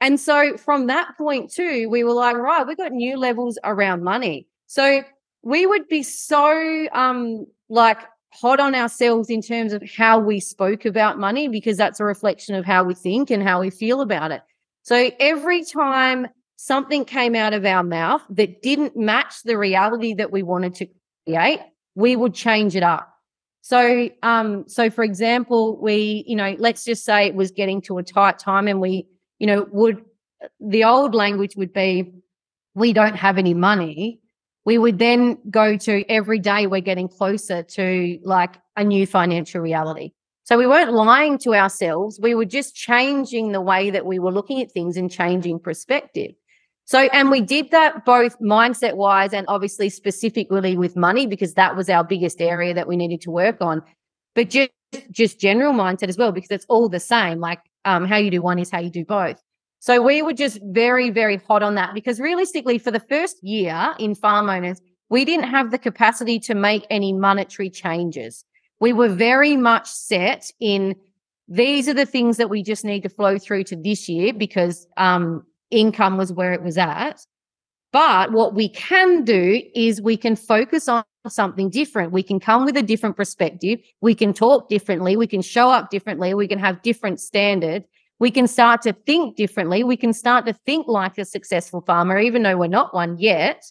[0.00, 4.02] And so from that point too, we were like, right, we've got new levels around
[4.02, 4.46] money.
[4.66, 5.02] So
[5.42, 7.98] we would be so um like
[8.32, 12.54] hot on ourselves in terms of how we spoke about money because that's a reflection
[12.54, 14.42] of how we think and how we feel about it.
[14.82, 16.26] So every time
[16.56, 20.86] something came out of our mouth that didn't match the reality that we wanted to
[21.26, 21.60] create,
[21.94, 23.08] we would change it up.
[23.62, 27.98] So, um, so for example, we, you know, let's just say it was getting to
[27.98, 29.06] a tight time and we,
[29.38, 30.04] you know, would
[30.60, 32.12] the old language would be,
[32.74, 34.20] we don't have any money.
[34.64, 39.60] We would then go to every day we're getting closer to like a new financial
[39.60, 40.12] reality.
[40.44, 42.18] So we weren't lying to ourselves.
[42.20, 46.32] We were just changing the way that we were looking at things and changing perspective.
[46.84, 51.76] So, and we did that both mindset wise and obviously specifically with money because that
[51.76, 53.82] was our biggest area that we needed to work on.
[54.34, 54.70] But just,
[55.10, 57.38] just general mindset as well, because it's all the same.
[57.38, 59.40] Like um, how you do one is how you do both.
[59.78, 63.94] So we were just very, very hot on that because realistically, for the first year
[63.98, 68.44] in farm owners, we didn't have the capacity to make any monetary changes
[68.82, 70.96] we were very much set in
[71.46, 74.88] these are the things that we just need to flow through to this year because
[74.96, 77.24] um, income was where it was at.
[77.92, 82.10] But what we can do is we can focus on something different.
[82.10, 83.78] We can come with a different perspective.
[84.00, 85.16] We can talk differently.
[85.16, 86.34] We can show up differently.
[86.34, 87.86] We can have different standards.
[88.18, 89.84] We can start to think differently.
[89.84, 93.62] We can start to think like a successful farmer, even though we're not one yet,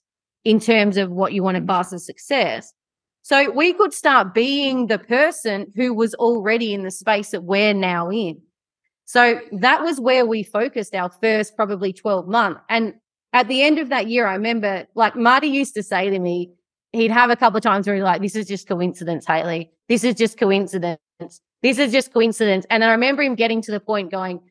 [0.46, 2.72] in terms of what you want to class as success.
[3.24, 7.74] So we could start being the person who was already in the space that we're
[7.74, 8.42] now in.
[9.06, 12.62] So that was where we focused our first probably 12 months.
[12.70, 12.96] And
[13.34, 16.52] at the end of that year, I remember like Marty used to say to me,
[16.94, 19.72] he'd have a couple of times where he's like, this is just coincidence, Hayley.
[19.88, 21.00] This is just coincidence.
[21.62, 22.66] This is just coincidence.
[22.70, 24.42] And I remember him getting to the point going,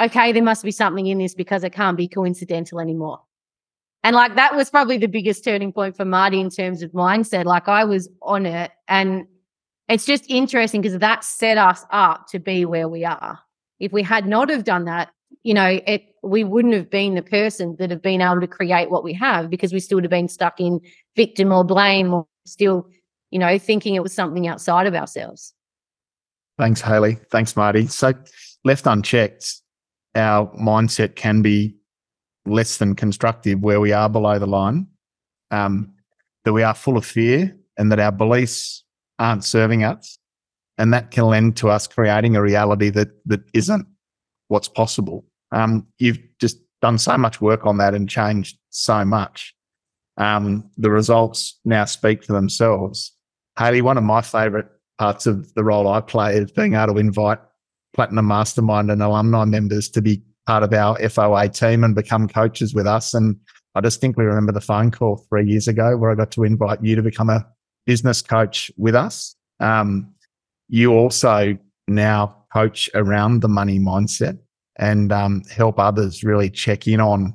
[0.00, 3.20] okay, there must be something in this because it can't be coincidental anymore.
[4.02, 7.44] And like that was probably the biggest turning point for Marty in terms of mindset.
[7.44, 9.26] Like I was on it and
[9.88, 13.38] it's just interesting because that set us up to be where we are.
[13.78, 15.10] If we had not have done that,
[15.42, 18.90] you know, it we wouldn't have been the person that have been able to create
[18.90, 20.80] what we have because we still would have been stuck in
[21.16, 22.86] victim or blame or still,
[23.30, 25.54] you know, thinking it was something outside of ourselves.
[26.58, 27.18] Thanks, Hayley.
[27.30, 27.86] Thanks, Marty.
[27.86, 28.12] So
[28.64, 29.62] left unchecked,
[30.14, 31.74] our mindset can be
[32.50, 34.86] less than constructive where we are below the line,
[35.50, 35.92] um,
[36.44, 38.84] that we are full of fear and that our beliefs
[39.18, 40.18] aren't serving us.
[40.78, 43.86] And that can lend to us creating a reality that that isn't
[44.48, 45.26] what's possible.
[45.52, 49.54] Um, you've just done so much work on that and changed so much.
[50.16, 53.12] Um, the results now speak for themselves.
[53.58, 57.00] Hayley, one of my favorite parts of the role I play is being able to
[57.00, 57.38] invite
[57.94, 62.74] Platinum Mastermind and alumni members to be part of our FOA team and become coaches
[62.74, 63.14] with us.
[63.14, 63.36] And
[63.76, 66.96] I distinctly remember the phone call three years ago where I got to invite you
[66.96, 67.46] to become a
[67.86, 69.36] business coach with us.
[69.60, 70.12] Um,
[70.68, 74.40] you also now coach around the money mindset
[74.76, 77.32] and um, help others really check in on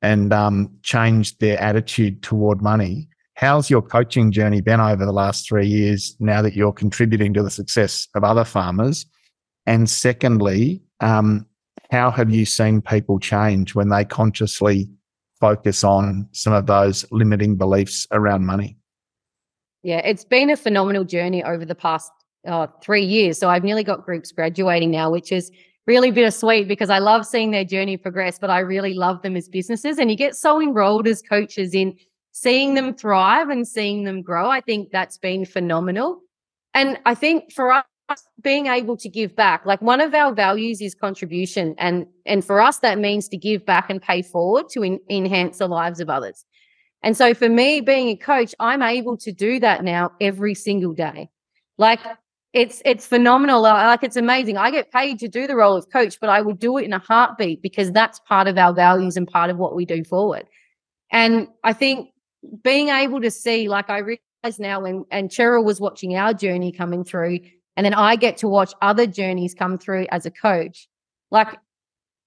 [0.00, 3.08] and um, change their attitude toward money.
[3.34, 7.42] How's your coaching journey been over the last three years now that you're contributing to
[7.42, 9.04] the success of other farmers?
[9.66, 11.44] And secondly, um,
[11.90, 14.88] how have you seen people change when they consciously
[15.40, 18.76] focus on some of those limiting beliefs around money?
[19.82, 22.10] Yeah, it's been a phenomenal journey over the past
[22.46, 23.38] uh, three years.
[23.38, 25.50] So I've nearly got groups graduating now, which is
[25.86, 29.48] really bittersweet because I love seeing their journey progress, but I really love them as
[29.48, 29.98] businesses.
[29.98, 31.96] And you get so enrolled as coaches in
[32.32, 34.50] seeing them thrive and seeing them grow.
[34.50, 36.20] I think that's been phenomenal.
[36.74, 37.84] And I think for us,
[38.40, 39.66] being able to give back.
[39.66, 43.66] Like one of our values is contribution and and for us that means to give
[43.66, 46.44] back and pay forward to in, enhance the lives of others.
[47.02, 50.92] And so for me being a coach i'm able to do that now every single
[50.92, 51.28] day.
[51.76, 52.00] Like
[52.54, 53.60] it's it's phenomenal.
[53.62, 54.56] Like it's amazing.
[54.56, 56.92] I get paid to do the role of coach but i would do it in
[56.92, 60.46] a heartbeat because that's part of our values and part of what we do forward.
[61.10, 62.10] And i think
[62.62, 66.70] being able to see like i realize now when and cheryl was watching our journey
[66.70, 67.40] coming through
[67.78, 70.88] and then I get to watch other journeys come through as a coach.
[71.30, 71.56] Like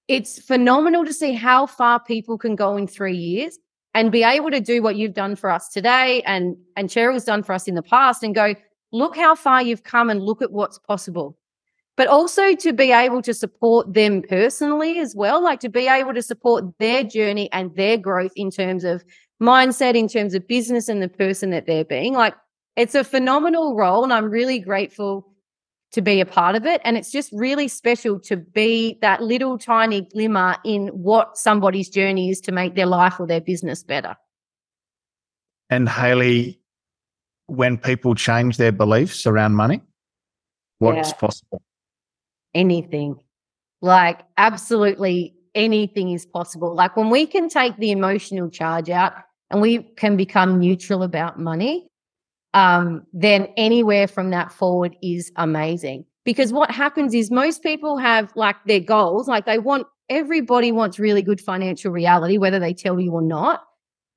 [0.07, 3.59] it's phenomenal to see how far people can go in three years
[3.93, 7.43] and be able to do what you've done for us today and and Cheryl's done
[7.43, 8.55] for us in the past and go,
[8.93, 11.37] look how far you've come and look at what's possible.
[11.97, 16.13] But also to be able to support them personally as well, like to be able
[16.13, 19.03] to support their journey and their growth in terms of
[19.43, 22.13] mindset, in terms of business and the person that they're being.
[22.13, 22.35] Like
[22.77, 24.05] it's a phenomenal role.
[24.05, 25.27] And I'm really grateful
[25.91, 26.81] to be a part of it.
[26.83, 32.29] And it's just really special to be that little tiny glimmer in what somebody's journey
[32.29, 34.15] is to make their life or their business better.
[35.69, 36.59] And Hayley,
[37.47, 39.81] when people change their beliefs around money,
[40.79, 41.15] what's yeah.
[41.15, 41.61] possible?
[42.53, 43.21] Anything.
[43.81, 46.73] Like, absolutely anything is possible.
[46.73, 49.13] Like, when we can take the emotional charge out
[49.49, 51.90] and we can become neutral about money,
[52.53, 56.05] um, then anywhere from that forward is amazing.
[56.23, 60.99] Because what happens is most people have like their goals, like they want everybody wants
[60.99, 63.63] really good financial reality, whether they tell you or not.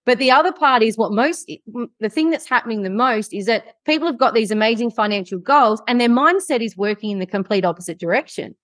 [0.05, 1.51] But the other part is what most,
[2.01, 5.81] the thing that's happening the most is that people have got these amazing financial goals
[5.89, 8.55] and their mindset is working in the complete opposite direction.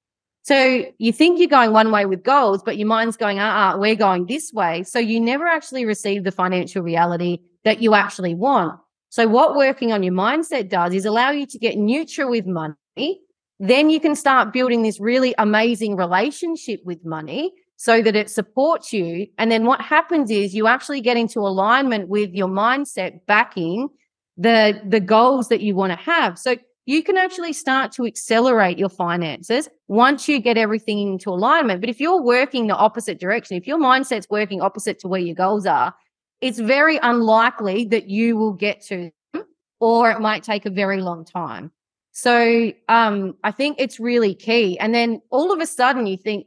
[0.42, 3.78] So you think you're going one way with goals, but your mind's going, ah, uh-uh,
[3.78, 4.82] we're going this way.
[4.82, 8.78] So you never actually receive the financial reality that you actually want.
[9.10, 13.20] So, what working on your mindset does is allow you to get neutral with money.
[13.58, 18.92] Then you can start building this really amazing relationship with money so that it supports
[18.92, 19.26] you.
[19.36, 23.88] And then what happens is you actually get into alignment with your mindset backing
[24.36, 26.38] the, the goals that you want to have.
[26.38, 26.56] So,
[26.86, 31.80] you can actually start to accelerate your finances once you get everything into alignment.
[31.80, 35.34] But if you're working the opposite direction, if your mindset's working opposite to where your
[35.34, 35.94] goals are,
[36.40, 39.44] it's very unlikely that you will get to them,
[39.78, 41.70] or it might take a very long time.
[42.12, 44.78] So um, I think it's really key.
[44.78, 46.46] And then all of a sudden you think,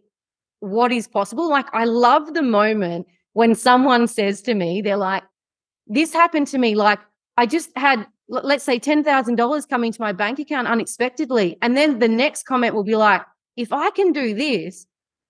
[0.60, 1.50] what is possible?
[1.50, 5.24] Like, I love the moment when someone says to me, they're like,
[5.88, 6.76] this happened to me.
[6.76, 7.00] Like,
[7.38, 11.58] I just had, let's say, $10,000 coming to my bank account unexpectedly.
[11.62, 13.24] And then the next comment will be like,
[13.58, 14.86] if I can do this,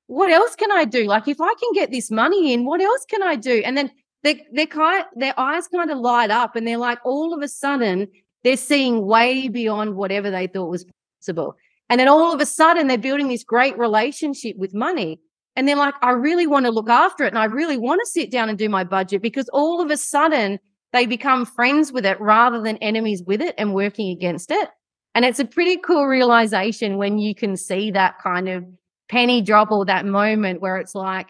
[0.07, 1.05] what else can I do?
[1.05, 3.61] Like, if I can get this money in, what else can I do?
[3.65, 3.89] And then
[4.23, 7.47] they they kind their eyes kind of light up and they're like all of a
[7.47, 8.07] sudden
[8.43, 10.85] they're seeing way beyond whatever they thought was
[11.19, 11.55] possible.
[11.89, 15.19] And then all of a sudden they're building this great relationship with money.
[15.55, 17.27] And they're like, I really want to look after it.
[17.27, 19.97] And I really want to sit down and do my budget because all of a
[19.97, 20.59] sudden
[20.93, 24.69] they become friends with it rather than enemies with it and working against it.
[25.15, 28.65] And it's a pretty cool realization when you can see that kind of
[29.09, 31.27] penny drop or that moment where it's like,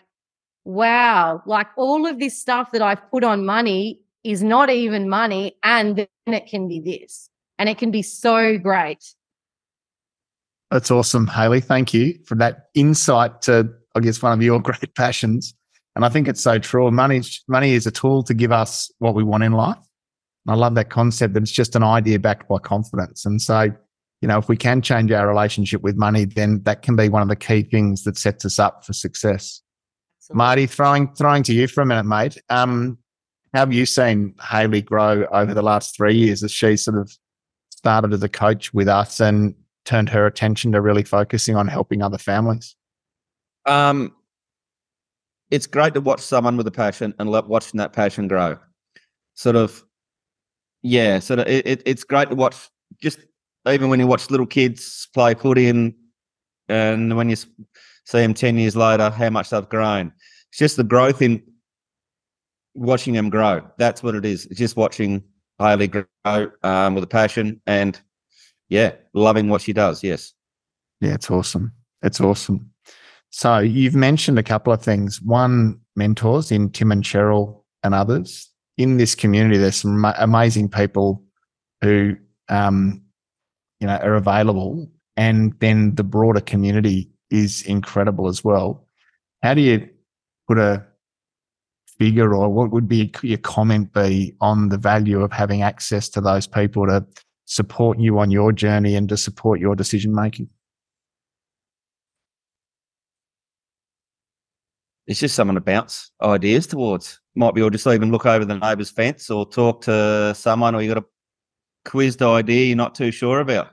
[0.65, 5.57] wow, like all of this stuff that I've put on money is not even money.
[5.63, 7.29] And then it can be this.
[7.59, 9.03] And it can be so great.
[10.71, 11.61] That's awesome, Hayley.
[11.61, 15.53] Thank you for that insight to, I guess, one of your great passions.
[15.95, 16.89] And I think it's so true.
[16.89, 19.77] Money, money is a tool to give us what we want in life.
[20.47, 23.25] I love that concept that it's just an idea backed by confidence.
[23.25, 23.69] And so,
[24.21, 27.21] you know, if we can change our relationship with money, then that can be one
[27.21, 29.61] of the key things that sets us up for success.
[30.31, 32.37] Marty, throwing throwing to you for a minute, mate.
[32.49, 32.97] Um,
[33.53, 37.11] how have you seen Hayley grow over the last three years as she sort of
[37.69, 39.53] started as a coach with us and
[39.85, 42.75] turned her attention to really focusing on helping other families?
[43.65, 44.15] Um,
[45.51, 48.57] it's great to watch someone with a passion and let watching that passion grow.
[49.35, 49.83] Sort of
[50.83, 52.69] yeah, so it, it, it's great to watch.
[53.01, 53.19] Just
[53.67, 55.93] even when you watch little kids play footy, and
[56.67, 57.37] and when you
[58.05, 60.13] see them ten years later, how much they've grown.
[60.49, 61.41] It's just the growth in
[62.75, 63.61] watching them grow.
[63.77, 64.45] That's what it is.
[64.47, 65.23] It's just watching
[65.59, 66.05] Hayley grow
[66.63, 67.99] um, with a passion, and
[68.69, 70.03] yeah, loving what she does.
[70.03, 70.33] Yes.
[71.01, 71.71] Yeah, it's awesome.
[72.01, 72.71] It's awesome.
[73.29, 75.21] So you've mentioned a couple of things.
[75.21, 81.23] One, mentors in Tim and Cheryl and others in this community, there's some amazing people
[81.81, 82.15] who,
[82.49, 83.01] um,
[83.79, 88.87] you know, are available, and then the broader community is incredible as well.
[89.41, 89.89] How do you
[90.47, 90.85] put a
[91.97, 96.21] figure, or what would be your comment be on the value of having access to
[96.21, 97.05] those people to
[97.45, 100.47] support you on your journey and to support your decision making?
[105.05, 108.57] It's just someone to bounce ideas towards might be or just even look over the
[108.57, 113.11] neighbour's fence or talk to someone or you got a quizzed idea you're not too
[113.11, 113.71] sure about.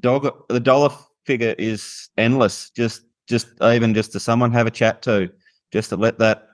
[0.00, 0.90] Dog the dollar
[1.24, 2.70] figure is endless.
[2.70, 5.30] Just just even just to someone have a chat to,
[5.72, 6.48] just to let that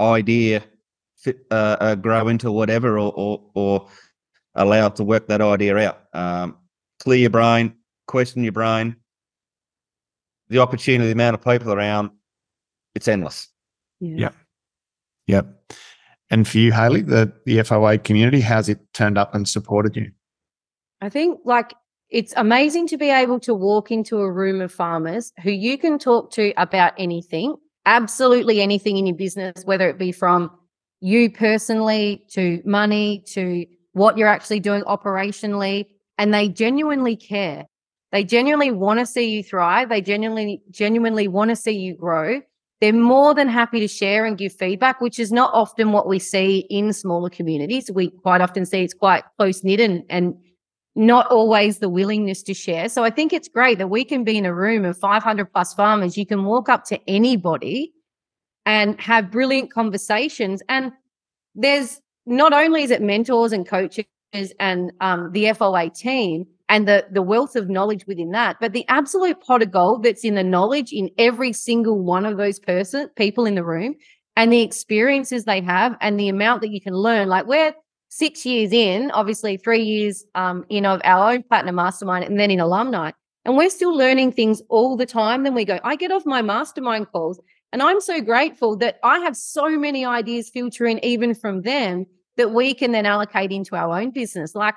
[0.00, 0.62] idea
[1.16, 3.88] fit, uh, uh, grow into whatever or, or, or
[4.54, 6.00] allow it to work that idea out.
[6.12, 6.58] Um,
[7.00, 7.74] clear your brain,
[8.06, 8.96] question your brain.
[10.48, 12.10] The opportunity, the amount of people around,
[12.94, 13.48] it's endless.
[14.00, 14.16] Yeah.
[14.16, 14.30] yeah.
[15.26, 15.74] Yep.
[16.30, 20.10] And for you, Hayley, the, the FOA community, how's it turned up and supported you?
[21.00, 21.74] I think like
[22.10, 25.98] it's amazing to be able to walk into a room of farmers who you can
[25.98, 27.56] talk to about anything,
[27.86, 30.50] absolutely anything in your business, whether it be from
[31.00, 35.86] you personally to money to what you're actually doing operationally.
[36.16, 37.66] And they genuinely care.
[38.10, 39.90] They genuinely want to see you thrive.
[39.90, 42.40] They genuinely, genuinely want to see you grow
[42.80, 46.18] they're more than happy to share and give feedback, which is not often what we
[46.18, 47.90] see in smaller communities.
[47.92, 50.36] We quite often see it's quite close knit and, and
[50.98, 52.88] not always the willingness to share.
[52.88, 55.72] So I think it's great that we can be in a room of 500 plus
[55.72, 56.18] farmers.
[56.18, 57.92] You can walk up to anybody
[58.66, 60.60] and have brilliant conversations.
[60.68, 60.90] And
[61.54, 64.06] there's not only is it mentors and coaches
[64.58, 68.84] and um, the FOA team, and the the wealth of knowledge within that but the
[68.88, 73.08] absolute pot of gold that's in the knowledge in every single one of those person
[73.16, 73.94] people in the room
[74.36, 77.72] and the experiences they have and the amount that you can learn like we're
[78.08, 82.50] six years in obviously three years um, in of our own platinum mastermind and then
[82.50, 83.10] in alumni.
[83.44, 85.42] And we're still learning things all the time.
[85.42, 87.40] Then we go i get off my mastermind calls
[87.72, 92.06] and i'm so grateful that i have so many ideas filtering even from them
[92.38, 94.54] that we can then allocate into our own business.
[94.54, 94.76] Like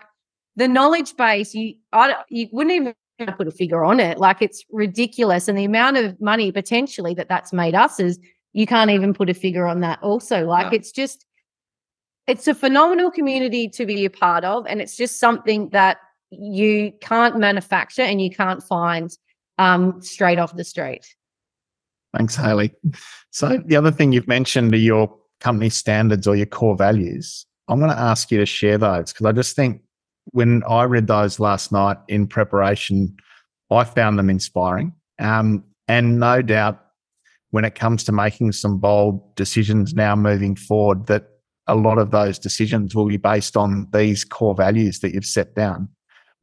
[0.58, 4.18] the knowledge base, you I, you wouldn't even put a figure on it.
[4.18, 8.20] Like it's ridiculous, and the amount of money potentially that that's made us is
[8.52, 10.02] you can't even put a figure on that.
[10.04, 11.26] Also, like it's just
[12.32, 15.98] it's a phenomenal community to be a part of, and it's just something that
[16.30, 19.12] you can't manufacture and you can't find
[19.58, 21.06] um, straight off the street.
[22.16, 22.74] Thanks, Hayley.
[23.32, 27.46] So the other thing you've mentioned are your company standards or your core values.
[27.68, 29.82] I'm going to ask you to share those because I just think
[30.32, 33.14] when I read those last night in preparation,
[33.70, 34.94] I found them inspiring.
[35.20, 36.80] Um, and no doubt,
[37.50, 41.31] when it comes to making some bold decisions now moving forward, that
[41.72, 45.56] a lot of those decisions will be based on these core values that you've set
[45.56, 45.88] down.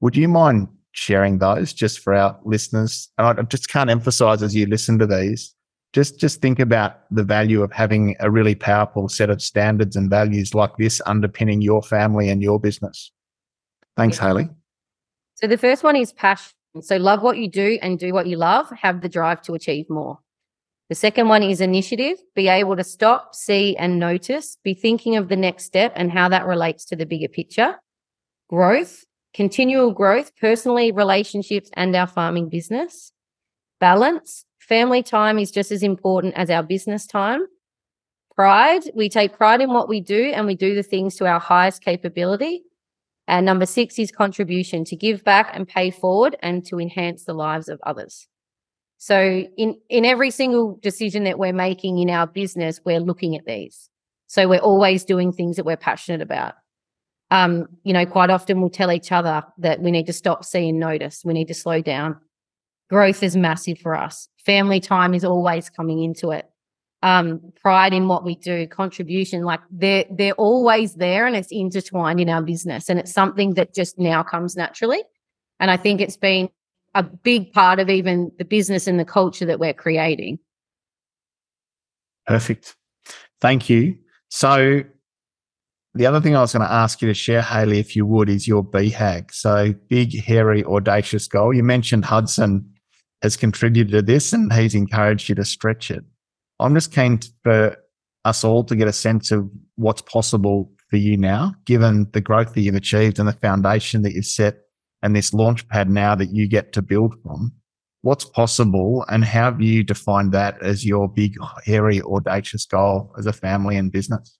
[0.01, 3.11] Would you mind sharing those just for our listeners?
[3.19, 5.55] And I just can't emphasize as you listen to these,
[5.93, 10.09] just just think about the value of having a really powerful set of standards and
[10.09, 13.13] values like this underpinning your family and your business.
[13.97, 14.29] Thanks, yeah.
[14.29, 14.49] Hayley.
[15.35, 16.53] So the first one is passion.
[16.81, 18.71] So love what you do and do what you love.
[18.71, 20.19] Have the drive to achieve more.
[20.89, 25.29] The second one is initiative, be able to stop, see, and notice, be thinking of
[25.29, 27.77] the next step and how that relates to the bigger picture.
[28.49, 33.13] Growth, continual growth, personally, relationships, and our farming business.
[33.81, 37.43] Balance, family time is just as important as our business time.
[38.35, 41.41] Pride, we take pride in what we do and we do the things to our
[41.41, 42.63] highest capability.
[43.27, 47.35] And number six is contribution to give back and pay forward and to enhance the
[47.35, 48.27] lives of others.
[48.99, 53.47] So in in every single decision that we're making in our business, we're looking at
[53.47, 53.89] these.
[54.27, 56.55] So we're always doing things that we're passionate about.
[57.31, 60.69] Um, you know, quite often we'll tell each other that we need to stop, see,
[60.69, 61.23] and notice.
[61.25, 62.17] We need to slow down.
[62.91, 64.29] Growth is massive for us.
[64.45, 66.49] Family time is always coming into it.
[67.03, 72.19] Um, pride in what we do, contribution, like they're they're always there and it's intertwined
[72.19, 72.89] in our business.
[72.89, 75.05] And it's something that just now comes naturally.
[75.61, 76.49] And I think it's been
[76.99, 80.37] a big part of even the business and the culture that we're creating.
[82.27, 82.75] Perfect.
[83.41, 83.97] Thank you.
[84.31, 84.83] So,
[85.95, 88.29] the other thing I was going to ask you to share, Hayley, if you would,
[88.29, 89.33] is your BHAG.
[89.33, 91.55] So, big, hairy, audacious goal.
[91.55, 92.69] You mentioned Hudson
[93.23, 96.05] has contributed to this and he's encouraged you to stretch it.
[96.59, 97.77] I'm just keen for
[98.25, 102.55] us all to get a sense of what's possible for you now, given the growth
[102.55, 104.57] that you've achieved and the foundation that you've set
[105.03, 107.53] and this launch pad now that you get to build from.
[108.03, 111.35] What's possible and how do you define that as your big,
[111.65, 114.39] hairy, audacious goal as a family and business?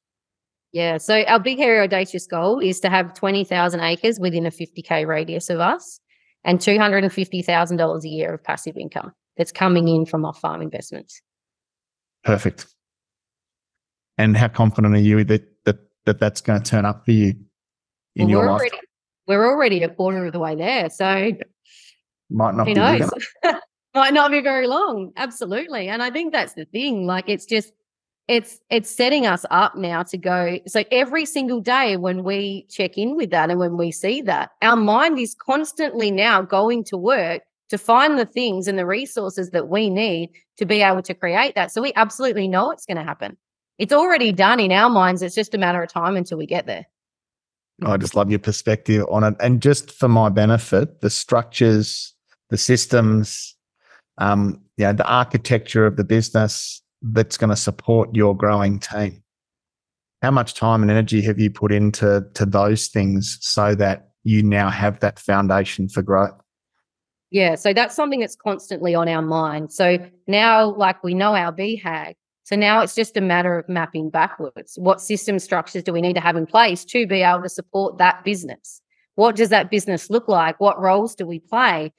[0.73, 0.99] Yeah.
[0.99, 5.51] So our big, hairy, audacious goal is to have 20,000 acres within a 50K radius
[5.51, 6.01] of us
[6.45, 11.21] and $250,000 a year of passive income that's coming in from off farm investments.
[12.25, 12.67] Perfect.
[14.19, 17.35] And how confident are you that, that, that that's going to turn up for you
[18.17, 18.61] in well, your life?
[18.61, 18.79] already,
[19.29, 20.91] we're already a quarter of the way there.
[20.91, 21.33] So
[22.31, 23.11] Might not who knows?
[23.95, 25.13] Might not be very long.
[25.17, 25.89] Absolutely.
[25.89, 27.07] And I think that's the thing.
[27.07, 27.73] Like it's just,
[28.27, 30.59] it's it's setting us up now to go.
[30.67, 34.51] So every single day when we check in with that and when we see that,
[34.61, 39.51] our mind is constantly now going to work to find the things and the resources
[39.51, 41.71] that we need to be able to create that.
[41.73, 43.37] So we absolutely know it's going to happen.
[43.79, 45.23] It's already done in our minds.
[45.23, 46.87] It's just a matter of time until we get there.
[47.85, 49.35] I just love your perspective on it.
[49.41, 52.15] And just for my benefit, the structures,
[52.51, 53.57] the systems,
[54.19, 59.23] um, you know, the architecture of the business that's going to support your growing team.
[60.23, 64.43] How much time and energy have you put into to those things so that you
[64.43, 66.35] now have that foundation for growth?
[67.31, 69.73] Yeah, so that's something that's constantly on our mind.
[69.73, 72.15] So now, like we know our BHAG,
[72.49, 74.79] so now it's just a matter of mapping backwards.
[74.79, 77.99] What system structures do we need to have in place to be able to support
[77.99, 78.81] that business?
[79.17, 80.59] What does that business look like?
[80.59, 81.93] What roles do we play?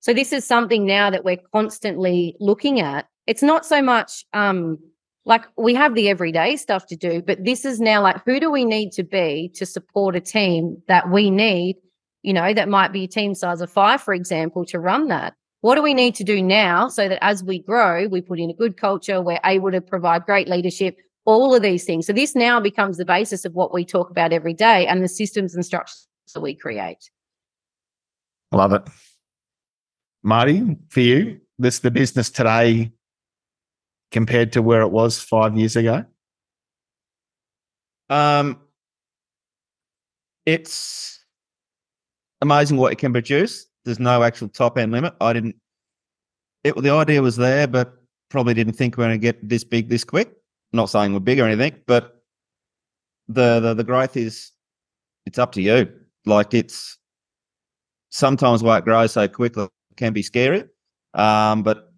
[0.00, 3.08] So this is something now that we're constantly looking at.
[3.26, 4.76] It's not so much um,
[5.24, 8.50] like we have the everyday stuff to do, but this is now like who do
[8.50, 11.76] we need to be to support a team that we need
[12.24, 15.34] you know, that might be a team size of five, for example, to run that.
[15.64, 18.50] What do we need to do now so that as we grow, we put in
[18.50, 22.06] a good culture, we're able to provide great leadership, all of these things.
[22.06, 25.08] So this now becomes the basis of what we talk about every day and the
[25.08, 27.10] systems and structures that we create.
[28.52, 28.82] Love it.
[30.22, 32.92] Marty, for you, this the business today
[34.10, 36.04] compared to where it was five years ago?
[38.10, 38.60] Um,
[40.44, 41.24] it's
[42.42, 43.66] amazing what it can produce.
[43.84, 45.14] There's no actual top end limit.
[45.20, 45.56] I didn't.
[46.64, 47.94] It the idea was there, but
[48.30, 50.32] probably didn't think we're going to get this big this quick.
[50.72, 52.22] Not saying we're big or anything, but
[53.28, 54.50] the the, the growth is
[55.26, 55.92] it's up to you.
[56.26, 56.98] Like it's
[58.10, 60.64] sometimes why it grows so quickly can be scary,
[61.14, 61.92] um, but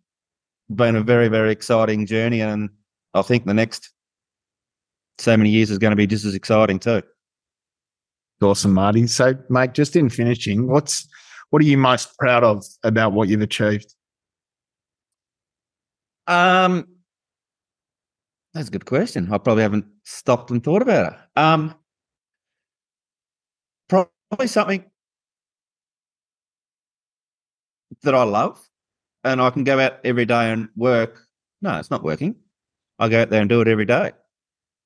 [0.68, 2.70] been a very very exciting journey, and
[3.14, 3.92] I think the next
[5.18, 7.02] so many years is going to be just as exciting too.
[8.42, 9.06] Awesome, Marty.
[9.06, 11.08] So, mate, just in finishing, what's
[11.50, 13.94] what are you most proud of about what you've achieved?
[16.26, 16.86] Um,
[18.54, 19.32] that's a good question.
[19.32, 21.18] I probably haven't stopped and thought about it.
[21.36, 21.74] Um,
[23.88, 24.84] probably something
[28.02, 28.60] that I love,
[29.24, 31.26] and I can go out every day and work.
[31.62, 32.36] No, it's not working.
[32.98, 34.12] I go out there and do it every day.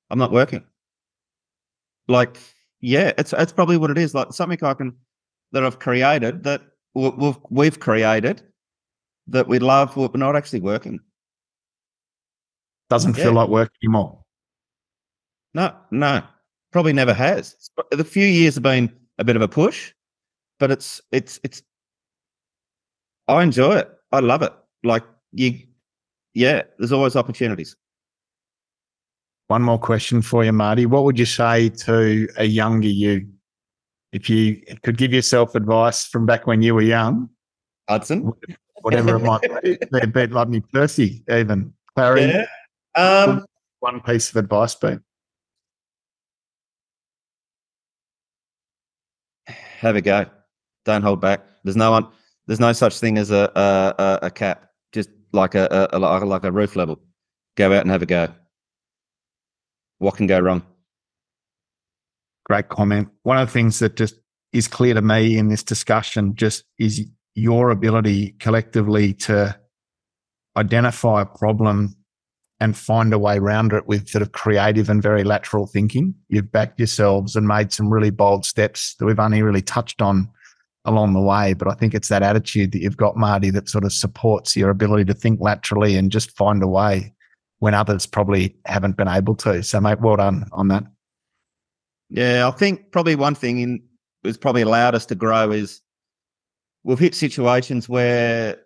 [0.09, 0.63] I'm not working.
[2.07, 2.37] Like,
[2.81, 4.13] yeah, it's it's probably what it is.
[4.13, 4.95] Like something I can
[5.53, 6.61] that I've created that
[6.93, 8.41] we've we've created
[9.27, 10.99] that we love, but we're not actually working.
[12.91, 13.23] Doesn't Yeah.
[13.23, 14.19] feel like work anymore.
[15.53, 16.21] No, no,
[16.73, 17.69] probably never has.
[17.91, 19.93] The few years have been a bit of a push,
[20.59, 21.63] but it's it's it's.
[23.29, 23.89] I enjoy it.
[24.11, 24.51] I love it.
[24.83, 25.57] Like you,
[26.33, 27.77] yeah, there's always opportunities.
[29.47, 30.85] One more question for you, Marty.
[30.85, 33.25] What would you say to a younger you?
[34.11, 37.29] If you could give yourself advice from back when you were young,
[37.87, 38.33] Hudson.
[38.81, 42.23] whatever it might be, they'd be Ludney Percy, even Clary.
[42.25, 42.45] Yeah.
[42.95, 43.45] Um,
[43.79, 44.97] One piece of advice be.
[49.81, 50.25] have a go.
[50.85, 51.41] Don't hold back.
[51.63, 52.07] There's no one.
[52.47, 54.69] There's no such thing as a a, a, a cap.
[54.91, 56.99] Just like a, a like like a roof level.
[57.57, 58.27] Go out and have a go.
[59.99, 60.63] What can go wrong?
[62.45, 63.09] Great comment.
[63.23, 64.15] One of the things that just
[64.53, 67.05] is clear to me in this discussion just is
[67.35, 69.57] your ability collectively to
[70.57, 71.95] identify a problem
[72.61, 76.13] and find a way around it with sort of creative and very lateral thinking.
[76.29, 80.29] You've backed yourselves and made some really bold steps that we've only really touched on
[80.85, 81.53] along the way.
[81.53, 84.69] But I think it's that attitude that you've got, Marty, that sort of supports your
[84.69, 87.11] ability to think laterally and just find a way
[87.57, 89.63] when others probably haven't been able to.
[89.63, 90.83] So, mate, well done on that.
[92.11, 93.81] Yeah, I think probably one thing in
[94.23, 95.81] has probably allowed us to grow is
[96.83, 98.59] we've hit situations where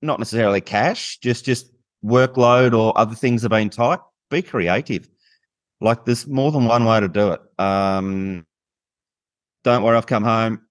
[0.00, 1.71] not necessarily cash, just just
[2.04, 4.00] workload or other things have been tight.
[4.30, 5.08] Be creative.
[5.80, 7.40] Like there's more than one way to do it.
[7.58, 8.46] Um,
[9.64, 10.62] don't worry, I've come home,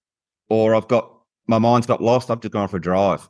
[0.49, 1.11] or I've got
[1.47, 2.29] my mind's got lost.
[2.31, 3.29] I've just gone for a drive,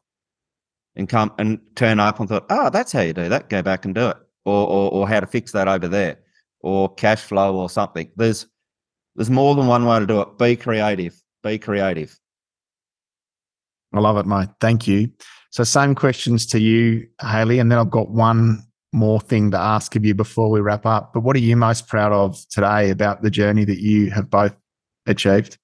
[0.95, 3.49] and come and turn up and thought, oh, that's how you do that.
[3.49, 6.19] Go back and do it, or or, or how to fix that over there,
[6.61, 8.11] or cash flow or something.
[8.15, 8.47] There's
[9.15, 10.37] there's more than one way to do it.
[10.37, 11.21] Be creative.
[11.43, 12.17] Be creative.
[13.93, 14.49] I love it, mate.
[14.59, 15.11] Thank you.
[15.51, 18.63] So, same questions to you, Hayley, and then I've got one
[18.93, 21.13] more thing to ask of you before we wrap up.
[21.13, 24.55] But what are you most proud of today about the journey that you have both
[25.05, 25.57] achieved?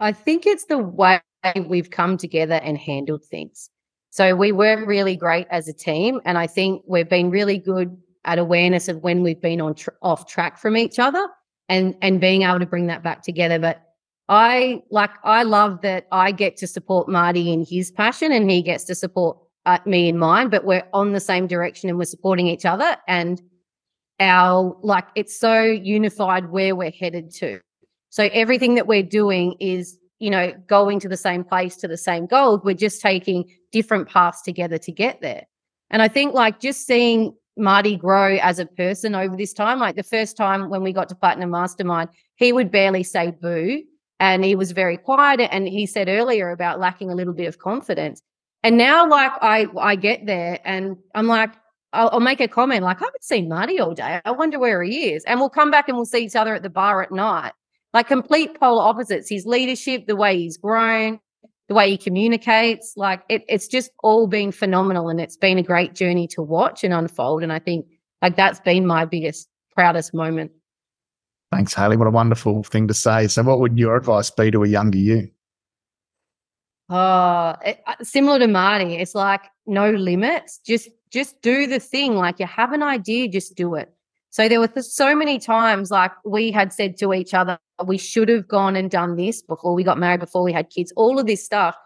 [0.00, 1.20] I think it's the way
[1.66, 3.70] we've come together and handled things.
[4.10, 7.96] So we were really great as a team, and I think we've been really good
[8.24, 11.26] at awareness of when we've been on tr- off track from each other,
[11.68, 13.58] and and being able to bring that back together.
[13.58, 13.82] But
[14.28, 18.62] I like I love that I get to support Marty in his passion, and he
[18.62, 20.50] gets to support uh, me in mine.
[20.50, 23.40] But we're on the same direction, and we're supporting each other, and
[24.20, 27.60] our like it's so unified where we're headed to.
[28.10, 31.96] So everything that we're doing is, you know, going to the same place to the
[31.96, 32.60] same goal.
[32.62, 35.44] We're just taking different paths together to get there.
[35.90, 39.96] And I think like just seeing Marty grow as a person over this time, like
[39.96, 43.82] the first time when we got to Platinum Mastermind, he would barely say boo
[44.20, 45.48] and he was very quiet.
[45.52, 48.22] And he said earlier about lacking a little bit of confidence.
[48.62, 51.50] And now, like I, I get there and I'm like,
[51.92, 54.20] I'll, I'll, make a comment like, I haven't seen Marty all day.
[54.24, 55.24] I wonder where he is.
[55.24, 57.52] And we'll come back and we'll see each other at the bar at night
[57.94, 59.28] like complete polar opposites.
[59.28, 61.20] His leadership, the way he's grown,
[61.68, 65.08] the way he communicates, like it, it's just all been phenomenal.
[65.08, 67.42] And it's been a great journey to watch and unfold.
[67.42, 67.86] And I think
[68.22, 70.52] like that's been my biggest, proudest moment.
[71.50, 71.96] Thanks, Hayley.
[71.96, 73.26] What a wonderful thing to say.
[73.28, 75.30] So, what would your advice be to a younger you?
[76.90, 80.58] Oh, it, uh, similar to Marty, it's like no limits.
[80.64, 82.16] Just, just do the thing.
[82.16, 83.92] Like you have an idea, just do it.
[84.30, 88.28] So there were so many times like we had said to each other, we should
[88.28, 91.26] have gone and done this before we got married, before we had kids, all of
[91.26, 91.76] this stuff.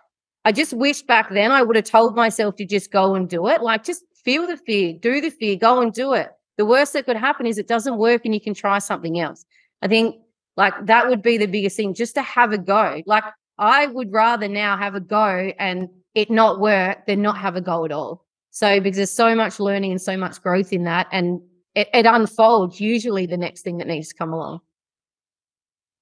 [0.44, 3.46] I just wish back then I would have told myself to just go and do
[3.48, 3.62] it.
[3.62, 6.30] Like just feel the fear, do the fear, go and do it.
[6.58, 9.44] The worst that could happen is it doesn't work and you can try something else.
[9.82, 10.16] I think
[10.56, 13.02] like that would be the biggest thing, just to have a go.
[13.06, 13.24] Like
[13.58, 17.60] I would rather now have a go and it not work than not have a
[17.60, 18.24] go at all.
[18.50, 21.08] So because there's so much learning and so much growth in that.
[21.10, 21.40] And
[21.74, 24.60] it, it unfolds usually the next thing that needs to come along.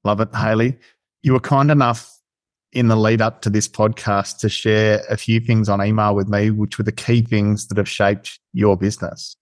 [0.05, 0.79] Love it, Hayley.
[1.23, 2.19] You were kind enough
[2.73, 6.29] in the lead up to this podcast to share a few things on email with
[6.29, 9.37] me, which were the key things that have shaped your business.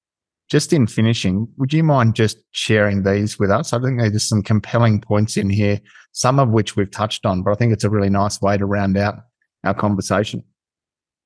[0.48, 3.72] Just in finishing, would you mind just sharing these with us?
[3.72, 5.78] I think there's some compelling points in here,
[6.12, 8.64] some of which we've touched on, but I think it's a really nice way to
[8.64, 9.16] round out
[9.64, 10.42] our conversation.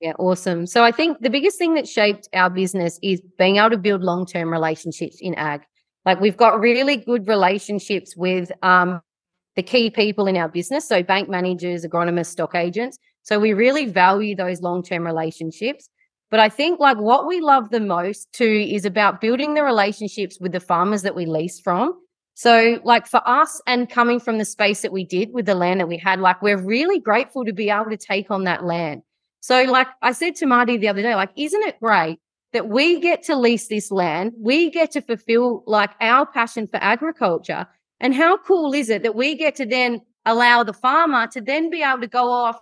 [0.00, 0.66] Yeah, awesome.
[0.66, 4.02] So I think the biggest thing that shaped our business is being able to build
[4.02, 5.62] long term relationships in ag.
[6.04, 9.00] Like we've got really good relationships with um,
[9.54, 10.88] the key people in our business.
[10.88, 12.98] So bank managers, agronomists, stock agents.
[13.22, 15.88] So we really value those long term relationships.
[16.32, 20.38] But I think like what we love the most too is about building the relationships
[20.40, 21.92] with the farmers that we lease from.
[22.32, 25.80] So, like for us and coming from the space that we did with the land
[25.80, 29.02] that we had, like we're really grateful to be able to take on that land.
[29.40, 32.18] So, like I said to Marty the other day, like, isn't it great
[32.54, 34.32] that we get to lease this land?
[34.38, 37.66] We get to fulfill like our passion for agriculture
[38.00, 41.68] and how cool is it that we get to then allow the farmer to then
[41.68, 42.58] be able to go off,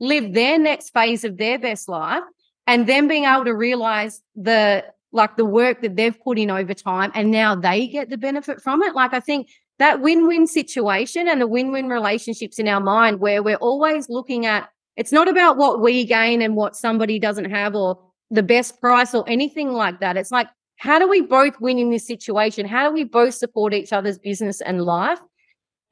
[0.00, 2.22] live their next phase of their best life?
[2.66, 6.74] And then being able to realize the like the work that they've put in over
[6.74, 8.94] time and now they get the benefit from it.
[8.94, 9.48] Like I think
[9.78, 14.68] that win-win situation and the win-win relationships in our mind where we're always looking at
[14.96, 17.98] it's not about what we gain and what somebody doesn't have or
[18.30, 20.16] the best price or anything like that.
[20.16, 20.48] It's like,
[20.78, 22.66] how do we both win in this situation?
[22.66, 25.20] How do we both support each other's business and life?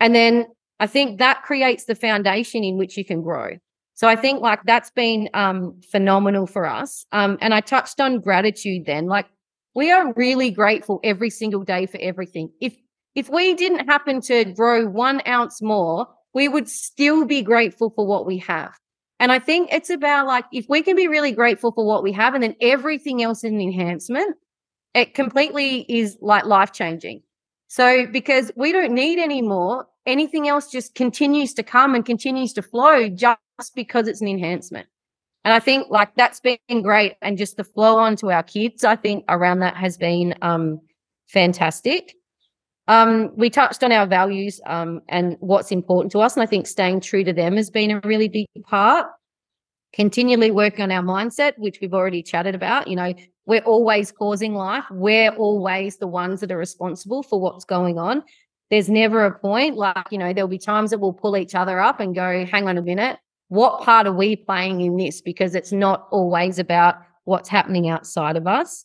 [0.00, 0.46] And then
[0.80, 3.58] I think that creates the foundation in which you can grow.
[3.94, 7.06] So I think like that's been um, phenomenal for us.
[7.12, 9.06] Um, and I touched on gratitude then.
[9.06, 9.26] Like
[9.74, 12.50] we are really grateful every single day for everything.
[12.60, 12.76] If
[13.14, 18.04] if we didn't happen to grow one ounce more, we would still be grateful for
[18.06, 18.74] what we have.
[19.20, 22.12] And I think it's about like if we can be really grateful for what we
[22.12, 24.36] have and then everything else is an enhancement,
[24.94, 27.22] it completely is like life changing.
[27.68, 32.52] So because we don't need any more, anything else just continues to come and continues
[32.54, 33.38] to flow just
[33.74, 34.86] because it's an enhancement.
[35.44, 37.14] And I think like that's been great.
[37.20, 40.80] And just the flow on to our kids, I think around that has been um,
[41.26, 42.14] fantastic.
[42.88, 46.34] Um, we touched on our values um, and what's important to us.
[46.34, 49.06] And I think staying true to them has been a really big part.
[49.92, 52.88] Continually working on our mindset, which we've already chatted about.
[52.88, 53.14] You know,
[53.46, 54.84] we're always causing life.
[54.90, 58.22] We're always the ones that are responsible for what's going on.
[58.70, 61.78] There's never a point like, you know, there'll be times that we'll pull each other
[61.80, 63.18] up and go, hang on a minute,
[63.54, 65.20] what part are we playing in this?
[65.20, 68.84] Because it's not always about what's happening outside of us.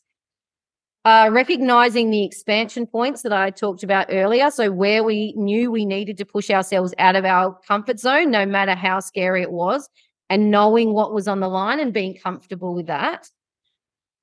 [1.05, 4.51] Uh, recognizing the expansion points that I talked about earlier.
[4.51, 8.45] So, where we knew we needed to push ourselves out of our comfort zone, no
[8.45, 9.89] matter how scary it was,
[10.29, 13.29] and knowing what was on the line and being comfortable with that.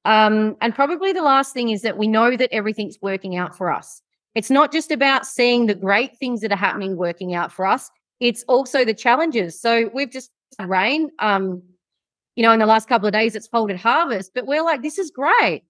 [0.04, 3.72] Um, and probably the last thing is that we know that everything's working out for
[3.72, 4.02] us.
[4.34, 7.90] It's not just about seeing the great things that are happening working out for us,
[8.20, 9.58] it's also the challenges.
[9.58, 11.10] So, we've just rain.
[11.18, 11.62] Um,
[12.34, 14.98] you know, in the last couple of days, it's folded harvest, but we're like, this
[14.98, 15.62] is great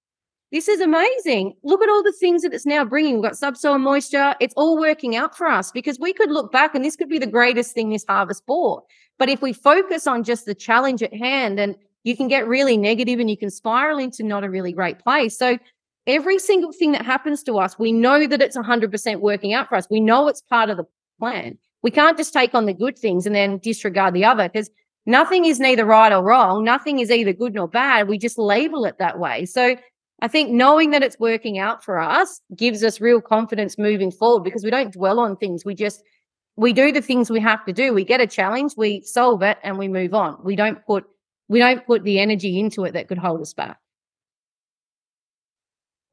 [0.53, 1.55] this is amazing.
[1.65, 3.15] Look at all the things that it's now bringing.
[3.15, 4.35] We've got subsoil moisture.
[4.40, 7.19] It's all working out for us because we could look back and this could be
[7.19, 8.85] the greatest thing this harvest brought.
[9.19, 11.74] But if we focus on just the challenge at hand and
[12.05, 15.36] you can get really negative and you can spiral into not a really great place.
[15.36, 15.59] So
[16.07, 19.74] every single thing that happens to us, we know that it's 100% working out for
[19.74, 19.89] us.
[19.90, 20.86] We know it's part of the
[21.19, 21.59] plan.
[21.82, 24.70] We can't just take on the good things and then disregard the other because
[25.05, 26.65] nothing is neither right or wrong.
[26.65, 28.09] Nothing is either good nor bad.
[28.09, 29.44] We just label it that way.
[29.47, 29.77] So
[30.20, 34.44] I think knowing that it's working out for us gives us real confidence moving forward
[34.44, 35.65] because we don't dwell on things.
[35.65, 36.03] We just
[36.57, 37.93] we do the things we have to do.
[37.93, 40.39] We get a challenge, we solve it, and we move on.
[40.43, 41.05] We don't put
[41.48, 43.78] we don't put the energy into it that could hold us back.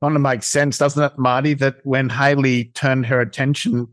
[0.02, 1.54] Kind of makes sense, doesn't it, Marty?
[1.54, 3.88] That when Hayley turned her attention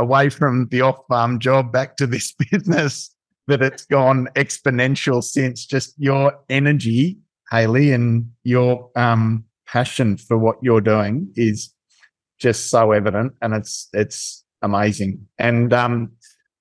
[0.00, 3.14] away from the off-farm job back to this business,
[3.46, 5.66] that it's gone exponential since.
[5.66, 7.18] Just your energy
[7.50, 11.74] Hayley, and your um, passion for what you're doing is
[12.38, 15.26] just so evident, and it's it's amazing.
[15.38, 16.12] And um,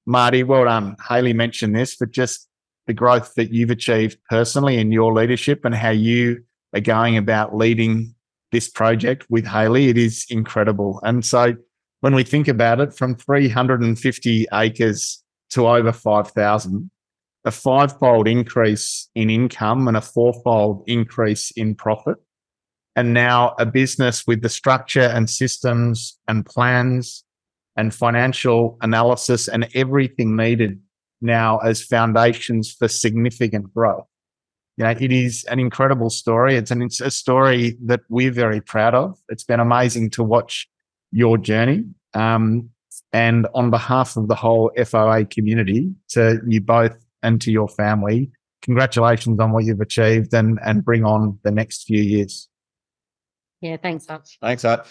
[0.05, 0.95] Marty, well done.
[1.07, 2.47] Hayley mentioned this, but just
[2.87, 6.43] the growth that you've achieved personally in your leadership and how you
[6.73, 8.15] are going about leading
[8.51, 10.99] this project with Hayley, it is incredible.
[11.03, 11.53] And so
[12.01, 16.91] when we think about it, from 350 acres to over 5,000,
[17.45, 22.17] a fivefold increase in income and a fourfold increase in profit.
[22.95, 27.23] And now a business with the structure and systems and plans
[27.77, 30.81] and financial analysis and everything needed
[31.21, 34.05] now as foundations for significant growth.
[34.77, 36.55] You know, it is an incredible story.
[36.55, 39.17] It's an it's a story that we're very proud of.
[39.27, 40.69] It's been amazing to watch
[41.11, 41.85] your journey.
[42.13, 42.69] Um,
[43.13, 48.31] and on behalf of the whole FOA community, to you both and to your family.
[48.61, 52.49] Congratulations on what you've achieved and, and bring on the next few years.
[53.61, 54.37] Yeah, thanks, Hutch.
[54.41, 54.87] Thanks, Hutch.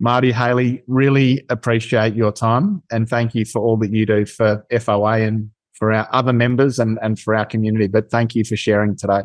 [0.00, 4.66] Marty Hayley, really appreciate your time and thank you for all that you do for
[4.72, 7.86] FOA and for our other members and, and for our community.
[7.86, 9.22] But thank you for sharing today.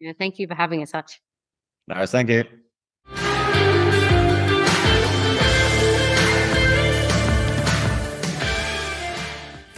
[0.00, 1.20] Yeah, thank you for having us, Hutch.
[1.88, 2.44] No, thank you.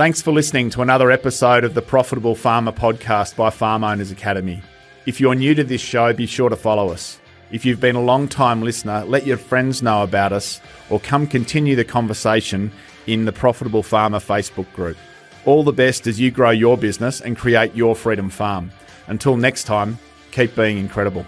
[0.01, 4.63] Thanks for listening to another episode of the Profitable Farmer podcast by Farm Owners Academy.
[5.05, 7.21] If you're new to this show, be sure to follow us.
[7.51, 10.59] If you've been a long time listener, let your friends know about us
[10.89, 12.73] or come continue the conversation
[13.07, 14.97] in the Profitable Farmer Facebook group.
[15.45, 18.73] All the best as you grow your business and create your freedom farm.
[19.07, 19.99] Until next time,
[20.31, 21.27] keep being incredible.